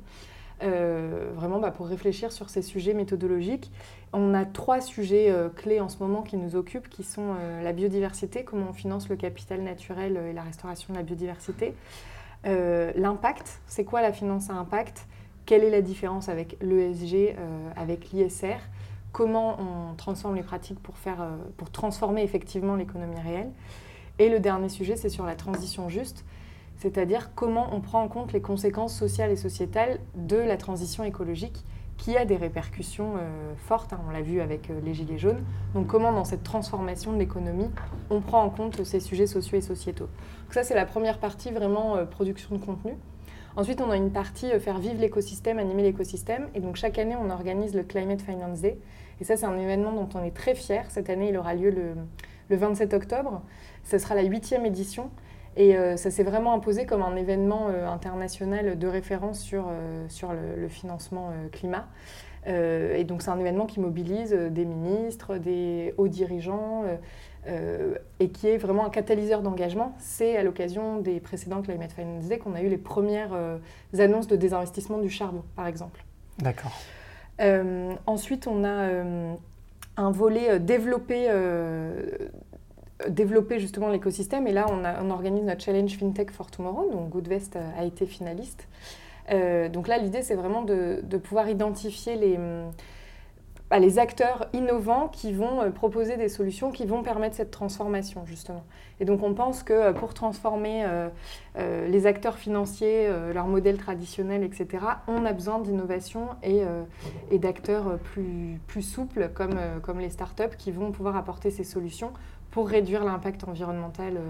euh, 0.63 1.31
vraiment 1.35 1.59
bah, 1.59 1.73
pour 1.73 1.89
réfléchir 1.89 2.33
sur 2.33 2.49
ces 2.49 2.63
sujets 2.63 2.95
méthodologiques. 2.95 3.71
On 4.13 4.35
a 4.35 4.45
trois 4.45 4.81
sujets 4.81 5.31
euh, 5.31 5.49
clés 5.49 5.81
en 5.81 5.89
ce 5.89 5.99
moment 5.99 6.23
qui 6.23 6.37
nous 6.37 6.57
occupent, 6.57 6.89
qui 6.89 7.03
sont 7.03 7.35
la 7.63 7.73
biodiversité, 7.73 8.45
comment 8.45 8.69
on 8.71 8.73
finance 8.73 9.09
le 9.09 9.17
capital 9.17 9.63
naturel 9.63 10.19
et 10.31 10.33
la 10.33 10.43
restauration 10.43 10.95
de 10.95 10.99
la 10.99 11.05
biodiversité. 11.05 11.75
L'impact, 12.45 13.61
c'est 13.67 13.85
quoi 13.85 14.03
la 14.03 14.13
finance 14.13 14.51
à 14.51 14.55
impact? 14.55 15.07
Quelle 15.47 15.65
est 15.65 15.71
la 15.71 15.83
différence 15.83 16.29
avec 16.29 16.57
l'ESG, 16.63 17.35
avec 17.77 18.11
l'ISR 18.13 18.59
comment 19.15 19.57
on 19.61 19.95
transforme 19.95 20.35
les 20.35 20.43
pratiques 20.43 20.81
pour, 20.81 20.99
faire, 20.99 21.23
euh, 21.23 21.37
pour 21.57 21.71
transformer 21.71 22.25
effectivement 22.25 22.75
l'économie 22.75 23.21
réelle. 23.21 23.51
Et 24.19 24.29
le 24.29 24.41
dernier 24.41 24.69
sujet, 24.69 24.97
c'est 24.97 25.09
sur 25.09 25.25
la 25.25 25.37
transition 25.37 25.89
juste, 25.89 26.25
c'est-à-dire 26.77 27.33
comment 27.37 27.69
on 27.73 27.81
prend 27.81 28.03
en 28.03 28.09
compte 28.09 28.33
les 28.33 28.41
conséquences 28.41 28.95
sociales 28.95 29.31
et 29.31 29.37
sociétales 29.37 30.01
de 30.17 30.37
la 30.37 30.57
transition 30.57 31.05
écologique 31.05 31.65
qui 31.97 32.17
a 32.17 32.25
des 32.25 32.35
répercussions 32.35 33.15
euh, 33.17 33.55
fortes, 33.57 33.93
hein, 33.93 34.01
on 34.09 34.11
l'a 34.11 34.21
vu 34.21 34.41
avec 34.41 34.69
euh, 34.69 34.81
les 34.85 34.95
Gilets 34.95 35.19
jaunes. 35.19 35.45
Donc 35.75 35.87
comment 35.87 36.13
dans 36.13 36.25
cette 36.25 36.43
transformation 36.43 37.13
de 37.13 37.19
l'économie, 37.19 37.71
on 38.11 38.21
prend 38.21 38.43
en 38.43 38.51
compte 38.51 38.83
ces 38.83 38.99
sujets 38.99 39.29
sociaux 39.29 39.59
et 39.59 39.61
sociétaux. 39.61 40.09
Donc 40.43 40.55
ça, 40.55 40.65
c'est 40.65 40.75
la 40.75 40.87
première 40.87 41.19
partie, 41.19 41.53
vraiment 41.53 42.05
production 42.05 42.57
de 42.57 42.61
contenu. 42.61 42.95
Ensuite, 43.55 43.81
on 43.81 43.93
a 43.93 43.97
une 43.97 44.11
partie 44.11 44.51
faire 44.59 44.79
vivre 44.79 45.01
l'écosystème, 45.01 45.61
animer 45.61 45.85
l'écosystème. 45.85 46.49
Et 46.57 46.61
donc 46.61 46.75
chaque 46.75 46.99
année, 46.99 47.15
on 47.15 47.31
organise 47.31 47.77
le 47.77 47.85
Climate 47.85 48.21
Finance 48.21 48.61
Day, 48.61 48.77
et 49.21 49.25
ça, 49.25 49.37
c'est 49.37 49.47
un 49.47 49.59
événement 49.59 49.93
dont 49.93 50.09
on 50.15 50.25
est 50.25 50.35
très 50.35 50.55
fier. 50.55 50.85
Cette 50.91 51.11
année, 51.11 51.29
il 51.29 51.37
aura 51.37 51.55
lieu 51.55 51.71
le, 51.71 51.95
27 52.57 52.95
octobre. 52.95 53.43
Ce 53.85 53.99
sera 53.99 54.15
la 54.15 54.23
huitième 54.23 54.67
édition. 54.67 55.11
Et 55.57 55.77
euh, 55.77 55.97
ça 55.97 56.11
s'est 56.11 56.25
vraiment 56.25 56.53
imposé 56.53 56.85
comme 56.85 57.03
un 57.03 57.15
événement 57.15 57.69
euh, 57.69 57.89
international 57.89 58.77
de 58.77 58.87
référence 58.89 59.41
sur, 59.41 59.67
euh, 59.69 60.05
sur 60.09 60.33
le, 60.33 60.69
financement 60.69 61.33
climat. 61.53 61.87
et 62.47 63.05
donc 63.05 63.23
c'est 63.23 63.31
un 63.31 63.39
événement 63.39 63.67
qui 63.67 63.81
mobilise 63.81 64.33
des 64.33 64.65
ministres, 64.65 65.39
des 65.39 65.95
hauts 65.97 66.09
dirigeants, 66.09 66.85
et 68.21 68.29
qui 68.31 68.49
est 68.49 68.59
vraiment 68.59 68.85
un 68.85 68.91
catalyseur 68.91 69.41
d'engagement. 69.43 69.95
C'est 69.99 70.37
à 70.37 70.43
l'occasion 70.43 70.99
des 70.99 71.21
précédents 71.21 71.63
Climate 71.63 71.93
Finance 71.93 72.27
Day 72.27 72.39
qu'on 72.39 72.55
a 72.55 72.61
eu 72.61 72.69
les 72.69 72.79
premières 72.79 73.35
annonces 73.99 74.27
de 74.27 74.37
désinvestissement 74.37 74.99
du 74.99 75.09
charbon, 75.09 75.43
par 75.57 75.67
exemple. 75.67 76.05
D'accord. 76.39 76.73
Euh, 77.41 77.95
ensuite, 78.07 78.47
on 78.47 78.65
a 78.65 78.89
euh, 78.89 79.35
un 79.97 80.11
volet 80.11 80.51
euh, 80.51 80.59
développé 80.59 81.29
développer 83.09 83.59
justement 83.59 83.89
l'écosystème. 83.89 84.47
Et 84.47 84.53
là, 84.53 84.67
on, 84.71 85.11
organise 85.11 85.45
notre 85.45 85.63
challenge 85.63 85.97
FinTech 85.99 86.31
for 86.31 86.51
Tomorrow. 86.51 86.91
Donc, 86.91 87.11
Goodvest 87.11 87.57
a 87.57 87.85
été 87.85 88.07
finaliste. 88.07 88.69
donc 89.31 89.89
là, 89.89 89.99
l'idée, 89.99 90.23
c'est 90.23 90.37
vraiment 90.37 90.63
de, 90.63 91.03
pouvoir 91.19 91.49
identifier 91.51 92.17
les, 92.17 92.39
bah, 93.75 93.81
les 93.81 93.99
acteurs 93.99 94.47
innovants 94.53 95.09
qui 95.09 95.33
vont 95.33 95.61
euh, 95.61 95.71
proposer 95.71 96.17
des 96.17 96.29
solutions 96.29 96.71
qui 96.71 96.87
vont 96.87 97.03
permettre 97.03 97.35
cette 97.35 97.51
transformation, 97.51 98.25
justement. 98.25 98.63
Et 99.01 99.05
donc, 99.05 99.25
on 99.25 99.35
pense 99.35 99.65
que 99.65 99.73
euh, 99.73 99.93
pour 99.93 100.15
transformer 100.15 100.85
euh, 100.87 101.89
les 101.89 102.07
acteurs 102.07 102.39
financiers, 102.39 103.11
leur 103.35 103.49
modèle 103.49 103.77
traditionnel, 103.77 104.45
etc., 104.45 104.85
on 105.09 105.27
a 105.27 105.33
besoin 105.33 105.59
d'innovation 105.59 106.29
et, 106.45 106.63
d'acteurs 107.37 107.99
plus, 107.99 108.61
plus 108.69 108.83
souples 108.83 109.29
comme, 109.35 109.59
comme 109.83 109.99
les 109.99 110.11
startups 110.11 110.57
qui 110.57 110.71
vont 110.71 110.93
pouvoir 110.93 111.17
apporter 111.17 111.51
ces 111.51 111.65
solutions 111.65 112.13
pour 112.53 112.69
réduire 112.69 113.05
l'impact 113.05 113.43
environnemental 113.43 114.21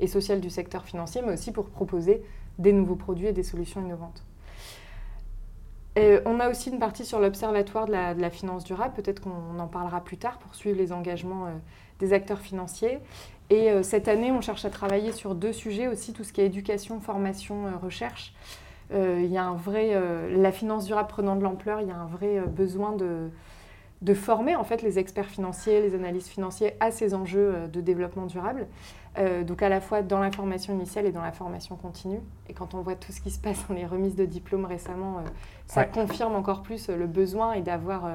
et 0.00 0.08
social 0.08 0.40
du 0.40 0.50
secteur 0.50 0.84
financier, 0.84 1.22
mais 1.24 1.34
aussi 1.34 1.52
pour 1.52 1.66
proposer 1.66 2.22
des 2.58 2.72
nouveaux 2.72 2.96
produits 2.96 3.28
et 3.28 3.32
des 3.32 3.44
solutions 3.44 3.80
innovantes 3.80 4.27
on 6.26 6.40
a 6.40 6.48
aussi 6.48 6.70
une 6.70 6.78
partie 6.78 7.04
sur 7.04 7.18
l'Observatoire 7.20 7.86
de 7.86 7.92
la, 7.92 8.30
finance 8.30 8.64
durable, 8.64 8.94
peut-être 8.94 9.20
qu'on 9.20 9.58
en 9.58 9.66
parlera 9.66 10.02
plus 10.02 10.16
tard 10.16 10.38
pour 10.38 10.54
suivre 10.54 10.76
les 10.78 10.92
engagements 10.92 11.46
euh, 11.46 11.50
des 11.98 12.12
acteurs 12.12 12.40
financiers. 12.40 12.98
Et 13.50 13.70
euh, 13.70 13.82
cette 13.82 14.08
année, 14.08 14.30
on 14.30 14.40
cherche 14.40 14.64
à 14.64 14.70
travailler 14.70 15.12
sur 15.12 15.34
deux 15.34 15.52
sujets 15.52 15.88
aussi, 15.88 16.12
tout 16.12 16.24
ce 16.24 16.32
qui 16.32 16.40
est 16.40 16.46
éducation, 16.46 17.00
formation, 17.00 17.66
euh, 17.66 17.76
recherche. 17.82 18.34
il 18.92 19.26
y 19.26 19.36
a 19.36 19.44
un 19.44 19.54
vrai, 19.54 19.94
la 20.30 20.52
finance 20.52 20.86
durable 20.86 21.08
prenant 21.08 21.36
de 21.36 21.42
l'ampleur, 21.42 21.80
il 21.80 21.88
y 21.88 21.90
a 21.90 21.96
un 21.96 22.06
vrai 22.06 22.40
besoin 22.46 22.92
de, 22.92 23.28
de 24.00 24.14
former 24.14 24.56
en 24.56 24.64
fait 24.64 24.80
les 24.82 24.98
experts 24.98 25.26
financiers, 25.26 25.82
les 25.82 25.94
analystes 25.94 26.28
financiers 26.28 26.72
à 26.80 26.90
ces 26.90 27.12
enjeux 27.12 27.68
de 27.70 27.80
développement 27.82 28.24
durable. 28.24 28.66
Euh, 29.16 29.42
donc 29.42 29.62
à 29.62 29.68
la 29.68 29.80
fois 29.80 30.02
dans 30.02 30.20
la 30.20 30.30
formation 30.30 30.74
initiale 30.74 31.06
et 31.06 31.12
dans 31.12 31.22
la 31.22 31.32
formation 31.32 31.76
continue. 31.76 32.20
Et 32.48 32.54
quand 32.54 32.74
on 32.74 32.82
voit 32.82 32.94
tout 32.94 33.12
ce 33.12 33.20
qui 33.20 33.30
se 33.30 33.38
passe 33.38 33.66
dans 33.68 33.74
les 33.74 33.86
remises 33.86 34.16
de 34.16 34.24
diplômes 34.24 34.64
récemment, 34.64 35.18
euh, 35.18 35.22
ça 35.66 35.84
confirme 35.84 36.34
encore 36.34 36.62
plus 36.62 36.88
le 36.88 37.06
besoin 37.06 37.54
et 37.54 37.62
d'avoir 37.62 38.08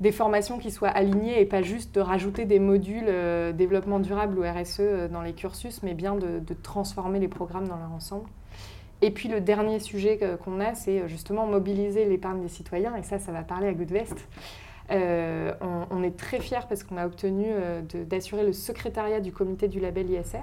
des 0.00 0.12
formations 0.12 0.58
qui 0.58 0.70
soient 0.70 0.88
alignées 0.88 1.40
et 1.40 1.46
pas 1.46 1.62
juste 1.62 1.94
de 1.94 2.00
rajouter 2.00 2.44
des 2.44 2.58
modules 2.58 3.10
développement 3.54 3.98
durable 3.98 4.38
ou 4.38 4.42
RSE 4.42 5.10
dans 5.10 5.22
les 5.22 5.32
cursus, 5.32 5.82
mais 5.82 5.94
bien 5.94 6.14
de, 6.14 6.40
de, 6.40 6.54
transformer 6.54 7.18
les 7.18 7.28
programmes 7.28 7.66
dans 7.66 7.76
leur 7.76 7.92
ensemble. 7.92 8.28
Et 9.02 9.10
puis 9.10 9.28
le 9.28 9.40
dernier 9.40 9.80
sujet 9.80 10.20
qu'on 10.44 10.60
a, 10.60 10.74
c'est 10.74 11.08
justement 11.08 11.46
mobiliser 11.46 12.04
l'épargne 12.04 12.42
des 12.42 12.48
citoyens, 12.48 12.94
et 12.96 13.02
ça, 13.02 13.18
ça 13.18 13.32
va 13.32 13.42
parler 13.42 13.68
à 13.68 13.72
Goodvest. 13.72 14.16
Euh, 14.90 15.52
on, 15.90 16.02
est 16.02 16.16
très 16.16 16.40
fiers 16.40 16.66
parce 16.68 16.84
qu'on 16.84 16.96
a 16.96 17.06
obtenu 17.06 17.46
euh, 17.48 17.82
d'assurer 18.08 18.44
le 18.44 18.52
secrétariat 18.52 19.20
du 19.20 19.32
comité 19.32 19.68
du 19.68 19.80
label 19.80 20.10
ISR. 20.10 20.38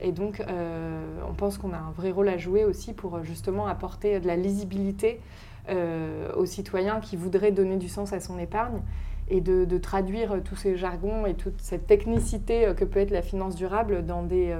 Et 0.00 0.12
donc, 0.12 0.40
euh, 0.40 1.20
on 1.28 1.32
pense 1.32 1.58
qu'on 1.58 1.72
a 1.72 1.78
un 1.78 1.92
vrai 1.92 2.10
rôle 2.10 2.28
à 2.28 2.36
jouer 2.36 2.64
aussi 2.64 2.92
pour 2.92 3.22
justement 3.24 3.66
apporter 3.66 4.20
de 4.20 4.26
la 4.26 4.36
lisibilité 4.36 5.20
aux 6.36 6.44
citoyens 6.44 6.98
qui 6.98 7.14
voudraient 7.16 7.52
donner 7.52 7.76
du 7.76 7.88
sens 7.88 8.12
à 8.12 8.18
son 8.18 8.36
épargne 8.36 8.80
et 9.28 9.40
de, 9.40 9.78
traduire 9.78 10.42
tous 10.42 10.56
ces 10.56 10.76
jargons 10.76 11.24
et 11.24 11.34
toute 11.34 11.60
cette 11.60 11.86
technicité 11.86 12.72
que 12.76 12.84
peut 12.84 12.98
être 12.98 13.12
la 13.12 13.22
finance 13.22 13.54
durable 13.54 14.04
dans 14.04 14.24
des 14.24 14.56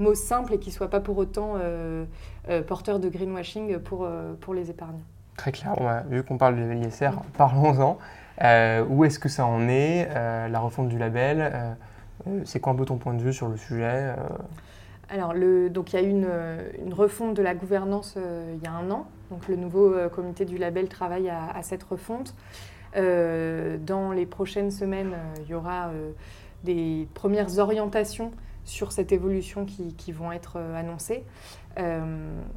mots 0.00 0.16
simples 0.16 0.54
et 0.54 0.58
qui 0.58 0.70
ne 0.70 0.74
soient 0.74 0.90
pas 0.90 0.98
pour 0.98 1.18
autant 1.18 1.54
porteurs 2.66 2.98
de 2.98 3.08
greenwashing 3.08 3.78
pour, 3.78 4.08
pour 4.40 4.52
les 4.52 4.70
épargnants. 4.70 5.04
Très 5.36 5.52
clair. 5.52 5.76
vu 6.10 6.24
qu'on 6.24 6.36
parle 6.36 6.56
de 6.56 6.62
l'ISR, 6.62 7.12
parlons-en. 7.38 7.96
Où 8.40 9.04
est-ce 9.04 9.18
que 9.18 9.28
ça 9.28 9.46
en 9.46 9.68
est, 9.68 10.08
la 10.14 10.60
refonte 10.60 10.88
du 10.88 10.98
label 10.98 11.76
C'est 12.44 12.60
quoi 12.60 12.72
un 12.72 12.76
peu 12.76 12.84
ton 12.84 12.96
point 12.96 13.14
de 13.14 13.22
vue 13.22 13.32
sur 13.32 13.48
le 13.48 13.56
sujet 13.56 14.14
alors, 15.12 15.34
donc 15.70 15.92
il 15.92 15.96
y 15.96 15.98
a 15.98 16.06
eu 16.06 16.10
une, 16.10 16.94
refonte 16.94 17.34
de 17.34 17.42
la 17.42 17.56
gouvernance 17.56 18.16
il 18.16 18.62
y 18.62 18.68
a 18.68 18.72
un 18.72 18.88
an. 18.92 19.08
Donc, 19.32 19.48
le 19.48 19.56
nouveau 19.56 19.92
comité 20.12 20.44
du 20.44 20.56
label 20.56 20.88
travaille 20.88 21.28
à, 21.28 21.62
cette 21.62 21.82
refonte. 21.82 22.36
dans 22.94 24.12
les 24.12 24.26
prochaines 24.26 24.70
semaines, 24.70 25.16
il 25.42 25.50
y 25.50 25.54
aura 25.54 25.90
des 26.64 27.08
premières 27.14 27.58
orientations 27.58 28.30
sur 28.64 28.92
cette 28.92 29.12
évolution 29.12 29.66
qui, 29.66 30.12
vont 30.12 30.32
être 30.32 30.54
euh, 30.56 30.78
annoncées. 30.78 31.24
Euh, 31.78 32.00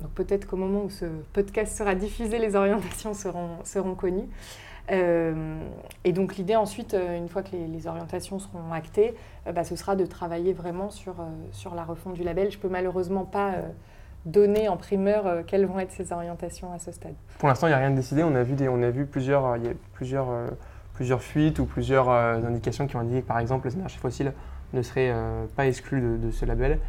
donc 0.02 0.12
peut-être 0.12 0.48
qu'au 0.48 0.58
moment 0.58 0.84
où 0.84 0.90
ce 0.90 1.06
podcast 1.34 1.78
sera 1.78 1.96
diffusé, 1.96 2.40
les 2.40 2.56
orientations 2.56 3.14
seront 3.14 3.96
connues. 3.96 4.28
Euh, 4.92 5.58
et 6.04 6.12
donc 6.12 6.36
l'idée 6.36 6.56
ensuite, 6.56 6.94
une 6.94 7.30
fois 7.30 7.42
que 7.42 7.56
les, 7.56 7.88
orientations 7.88 8.40
seront 8.40 8.72
actées, 8.74 9.14
bah, 9.54 9.64
ce 9.64 9.76
sera 9.76 9.96
de 9.96 10.06
travailler 10.06 10.54
vraiment 10.54 10.90
sur, 10.90 11.16
sur 11.52 11.76
la 11.76 11.84
refonte 11.84 12.14
du 12.14 12.24
label. 12.24 12.52
Je 12.52 12.58
peux 12.58 12.70
malheureusement 12.70 13.26
pas 13.26 13.54
donner 14.26 14.70
en 14.70 14.78
primeur 14.78 15.46
quelles 15.48 15.66
vont 15.66 15.80
être 15.80 15.92
ces 15.92 16.12
orientations 16.12 16.72
à 16.74 16.80
ce 16.80 16.92
stade. 16.92 17.14
Pour 17.40 17.50
l'instant, 17.50 17.68
il 17.68 17.72
n'y 17.72 17.76
a 17.76 17.80
rien 17.80 17.92
de 17.92 17.96
décidé. 17.96 18.24
On 18.24 18.36
a 18.36 18.44
vu, 18.44 18.56
des, 18.56 18.68
on 18.68 18.82
a 18.82 18.90
vu 18.90 19.06
plusieurs, 19.06 19.58
y 19.58 19.68
a 19.68 19.74
plusieurs 19.94 20.28
plusieurs 20.94 21.22
fuites 21.22 21.60
ou 21.60 21.66
plusieurs 21.66 22.10
euh, 22.10 22.36
indications 22.36 22.88
qui 22.88 22.96
ont 22.96 23.00
indiqué 23.00 23.22
que 23.22 23.28
par 23.28 23.40
exemple 23.40 23.68
les 23.68 23.76
énergies 23.76 23.98
fossiles 23.98 24.34
ne 24.74 24.82
seraient 24.82 25.12
euh, 25.12 25.46
pas 25.56 25.68
exclues 25.68 26.02
de, 26.02 26.32
ce 26.32 26.46
label. 26.46 26.80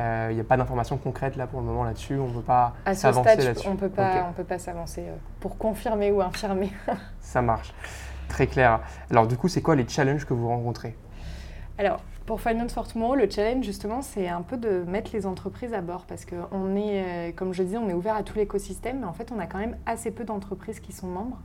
Euh, 0.00 0.28
il 0.30 0.34
n'y 0.34 0.40
a 0.40 0.44
pas 0.44 0.56
d'informations 0.56 0.96
concrètes 0.96 1.36
là 1.36 1.46
pour 1.46 1.60
le 1.60 1.66
moment 1.66 1.84
là-dessus. 1.84 2.18
On 2.18 2.28
ne 2.28 2.34
peut 2.34 2.40
pas 2.40 2.74
s'avancer 2.92 3.36
là-dessus. 3.36 3.68
On 3.68 3.76
peut 3.76 3.88
pas, 3.88 4.32
peut 4.36 4.44
pas 4.44 4.58
s'avancer 4.58 5.04
pour 5.40 5.58
confirmer 5.58 6.10
ou 6.10 6.20
infirmer. 6.20 6.72
Ça 7.20 7.42
marche. 7.42 7.72
Très 8.28 8.46
clair. 8.46 8.80
Alors 9.10 9.26
du 9.26 9.36
coup, 9.36 9.48
c'est 9.48 9.62
quoi 9.62 9.76
les 9.76 9.86
challenges 9.86 10.24
que 10.24 10.34
vous 10.34 10.48
rencontrez? 10.48 10.96
Alors, 11.76 12.00
pour 12.26 12.40
Finance 12.40 12.72
for 12.72 12.86
Tomorrow, 12.88 13.16
le 13.16 13.28
challenge 13.28 13.64
justement, 13.64 14.00
c'est 14.00 14.28
un 14.28 14.42
peu 14.42 14.56
de 14.56 14.84
mettre 14.86 15.10
les 15.12 15.26
entreprises 15.26 15.74
à 15.74 15.80
bord 15.80 16.06
parce 16.06 16.24
qu'on 16.24 16.76
est, 16.76 17.34
comme 17.36 17.52
je 17.52 17.62
disais, 17.62 17.76
on 17.76 17.88
est 17.88 17.94
ouvert 17.94 18.16
à 18.16 18.22
tout 18.22 18.36
l'écosystème, 18.38 19.00
mais 19.00 19.06
en 19.06 19.12
fait, 19.12 19.30
on 19.34 19.38
a 19.38 19.46
quand 19.46 19.58
même 19.58 19.76
assez 19.84 20.10
peu 20.10 20.24
d'entreprises 20.24 20.80
qui 20.80 20.92
sont 20.92 21.08
membres. 21.08 21.38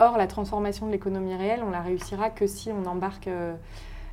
Or, 0.00 0.16
la 0.16 0.26
transformation 0.26 0.86
de 0.86 0.92
l'économie 0.92 1.34
réelle, 1.34 1.60
on 1.62 1.68
la 1.68 1.82
réussira 1.82 2.30
que 2.30 2.46
si 2.46 2.70
on 2.72 2.86
embarque 2.86 3.28
euh, 3.28 3.52
euh, 3.52 3.56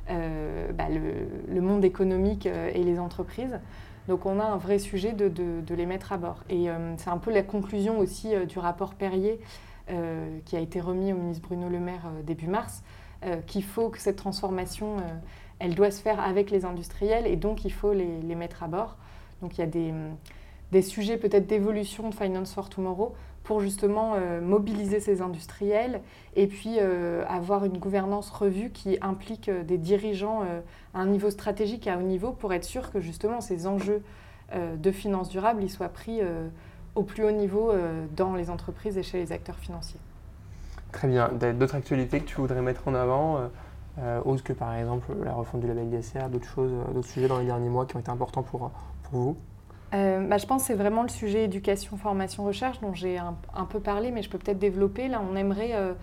bah, 0.08 0.86
le, 0.88 1.60
monde 1.60 1.84
économique 1.84 2.46
euh, 2.46 2.70
et 2.74 2.82
les 2.82 2.98
entreprises. 2.98 3.60
Donc, 4.08 4.26
on 4.26 4.40
a 4.40 4.44
un 4.44 4.56
vrai 4.56 4.78
sujet 4.78 5.12
de, 5.12 5.62
les 5.74 5.86
mettre 5.86 6.12
à 6.12 6.16
bord. 6.16 6.42
Et 6.48 6.68
c'est 6.96 7.10
un 7.10 7.18
peu 7.18 7.30
la 7.30 7.42
conclusion 7.42 7.98
aussi 7.98 8.34
du 8.46 8.58
rapport 8.58 8.94
Perrier 8.94 9.38
qui 10.46 10.56
a 10.56 10.60
été 10.60 10.80
remis 10.80 11.12
au 11.12 11.16
ministre 11.16 11.46
Bruno 11.46 11.68
Le 11.68 11.78
Maire 11.78 12.10
début 12.24 12.46
mars, 12.46 12.82
qu'il 13.46 13.62
faut 13.62 13.90
que 13.90 13.98
cette 13.98 14.16
transformation, 14.16 14.96
elle 15.58 15.74
doit 15.74 15.90
se 15.90 16.00
faire 16.00 16.20
avec 16.20 16.50
les 16.50 16.64
industriels 16.64 17.26
et 17.26 17.36
donc 17.36 17.66
il 17.66 17.72
faut 17.72 17.92
les, 17.92 18.34
mettre 18.34 18.62
à 18.62 18.68
bord. 18.68 18.96
Donc, 19.42 19.58
il 19.58 19.60
y 19.60 19.64
a 19.64 19.92
des 20.72 20.82
sujets 20.82 21.18
peut-être 21.18 21.46
d'évolution 21.46 22.08
de 22.08 22.14
Finance 22.14 22.54
for 22.54 22.70
Tomorrow 22.70 23.14
pour 23.48 23.62
justement 23.62 24.12
euh, 24.14 24.42
mobiliser 24.42 25.00
ces 25.00 25.22
industriels 25.22 26.02
et 26.36 26.46
puis 26.48 26.76
euh, 26.78 27.24
avoir 27.28 27.64
une 27.64 27.78
gouvernance 27.78 28.28
revue 28.28 28.68
qui 28.68 28.98
implique 29.00 29.48
euh, 29.48 29.64
des 29.64 29.78
dirigeants 29.78 30.42
à 30.92 30.98
un 31.00 31.06
niveau 31.06 31.30
stratégique 31.30 31.86
et 31.86 31.90
à 31.90 31.96
haut 31.96 32.02
niveau 32.02 32.32
pour 32.32 32.52
être 32.52 32.64
sûr 32.64 32.92
que 32.92 33.00
justement 33.00 33.40
ces 33.40 33.66
enjeux 33.66 34.02
de 34.54 34.90
finances 34.90 35.30
durables 35.30 35.62
ils 35.62 35.70
soient 35.70 35.88
pris 35.88 36.20
au 36.94 37.02
plus 37.02 37.24
haut 37.24 37.30
niveau 37.30 37.72
dans 38.16 38.34
les 38.34 38.50
entreprises 38.50 38.96
et 38.98 39.02
chez 39.02 39.18
les 39.18 39.32
acteurs 39.32 39.58
financiers. 39.58 40.00
Très 40.92 41.06
bien. 41.06 41.30
D'autres 41.58 41.74
actualités 41.74 42.20
que 42.20 42.26
tu 42.26 42.36
voudrais 42.36 42.62
mettre 42.62 42.88
en 42.88 42.94
avant 42.94 43.50
autres 44.24 44.42
que 44.42 44.52
par 44.52 44.74
exemple 44.74 45.12
la 45.24 45.32
refonte 45.32 45.60
du 45.60 45.68
label 45.68 45.92
ISR, 45.92 46.28
d'autres 46.30 46.48
choses, 46.48 46.72
d'autres 46.94 47.08
sujets 47.08 47.28
dans 47.28 47.38
les 47.38 47.46
derniers 47.46 47.68
mois 47.68 47.86
qui 47.86 47.96
ont 47.96 48.00
été 48.00 48.10
importants 48.10 48.42
pour, 48.42 48.70
pour 49.04 49.20
vous? 49.20 49.36
Euh, 49.94 50.26
bah, 50.26 50.36
je 50.36 50.46
pense 50.46 50.62
que 50.62 50.66
c'est 50.68 50.74
vraiment 50.74 51.02
le 51.02 51.08
sujet 51.08 51.44
éducation, 51.44 51.96
formation, 51.96 52.44
recherche 52.44 52.80
dont 52.80 52.94
j'ai 52.94 53.18
un, 53.18 53.64
peu 53.64 53.80
parlé, 53.80 54.10
mais 54.10 54.22
je 54.22 54.28
peux 54.28 54.38
peut-être 54.38 54.58
développer. 54.58 55.08
Là, 55.08 55.22
on 55.30 55.34
aimerait 55.34 55.74
euh, 55.74 55.94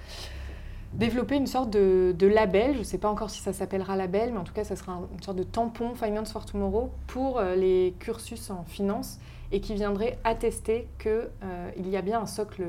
développer 0.93 1.35
une 1.35 1.47
sorte 1.47 1.69
de, 1.69 2.15
label. 2.21 2.73
Je 2.73 2.79
ne 2.79 2.83
sais 2.83 2.97
pas 2.97 3.09
encore 3.09 3.29
si 3.29 3.41
ça 3.41 3.53
s'appellera 3.53 3.95
label, 3.95 4.31
mais 4.31 4.39
en 4.39 4.43
tout 4.43 4.53
cas, 4.53 4.63
ça 4.63 4.75
sera 4.75 4.99
une 5.13 5.21
sorte 5.21 5.37
de 5.37 5.43
tampon 5.43 5.93
Finance 5.93 6.31
for 6.31 6.45
Tomorrow 6.45 6.91
pour 7.07 7.37
euh, 7.37 7.55
les 7.55 7.93
cursus 7.99 8.49
en 8.49 8.63
finance 8.63 9.19
et 9.51 9.61
qui 9.61 9.75
viendrait 9.75 10.17
attester 10.23 10.87
qu'il 10.97 11.87
y 11.87 11.95
a 11.95 12.01
bien 12.01 12.21
un 12.21 12.25
socle 12.25 12.63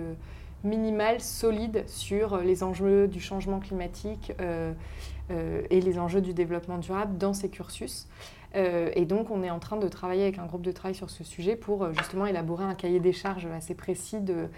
minimal, 0.62 1.20
solide 1.20 1.84
sur 1.86 2.36
les 2.38 2.62
enjeux 2.62 3.08
du 3.08 3.18
changement 3.18 3.60
climatique 3.60 4.32
et 5.30 5.80
les 5.80 5.98
enjeux 5.98 6.20
du 6.20 6.34
développement 6.34 6.76
durable 6.76 7.16
dans 7.16 7.32
ces 7.32 7.48
cursus. 7.48 8.06
Euh, 8.56 8.90
et 8.94 9.04
donc, 9.04 9.30
on 9.30 9.42
est 9.42 9.50
en 9.50 9.58
train 9.58 9.76
de 9.76 9.88
travailler 9.88 10.22
avec 10.22 10.38
un 10.38 10.46
groupe 10.46 10.62
de 10.62 10.72
travail 10.72 10.94
sur 10.94 11.10
ce 11.10 11.24
sujet 11.24 11.56
pour 11.56 11.84
euh, 11.84 11.92
justement 11.92 12.26
élaborer 12.26 12.64
un 12.64 12.74
cahier 12.74 13.00
des 13.00 13.12
charges 13.12 13.46
assez 13.46 13.74
précis 13.74 14.20
de, 14.20 14.48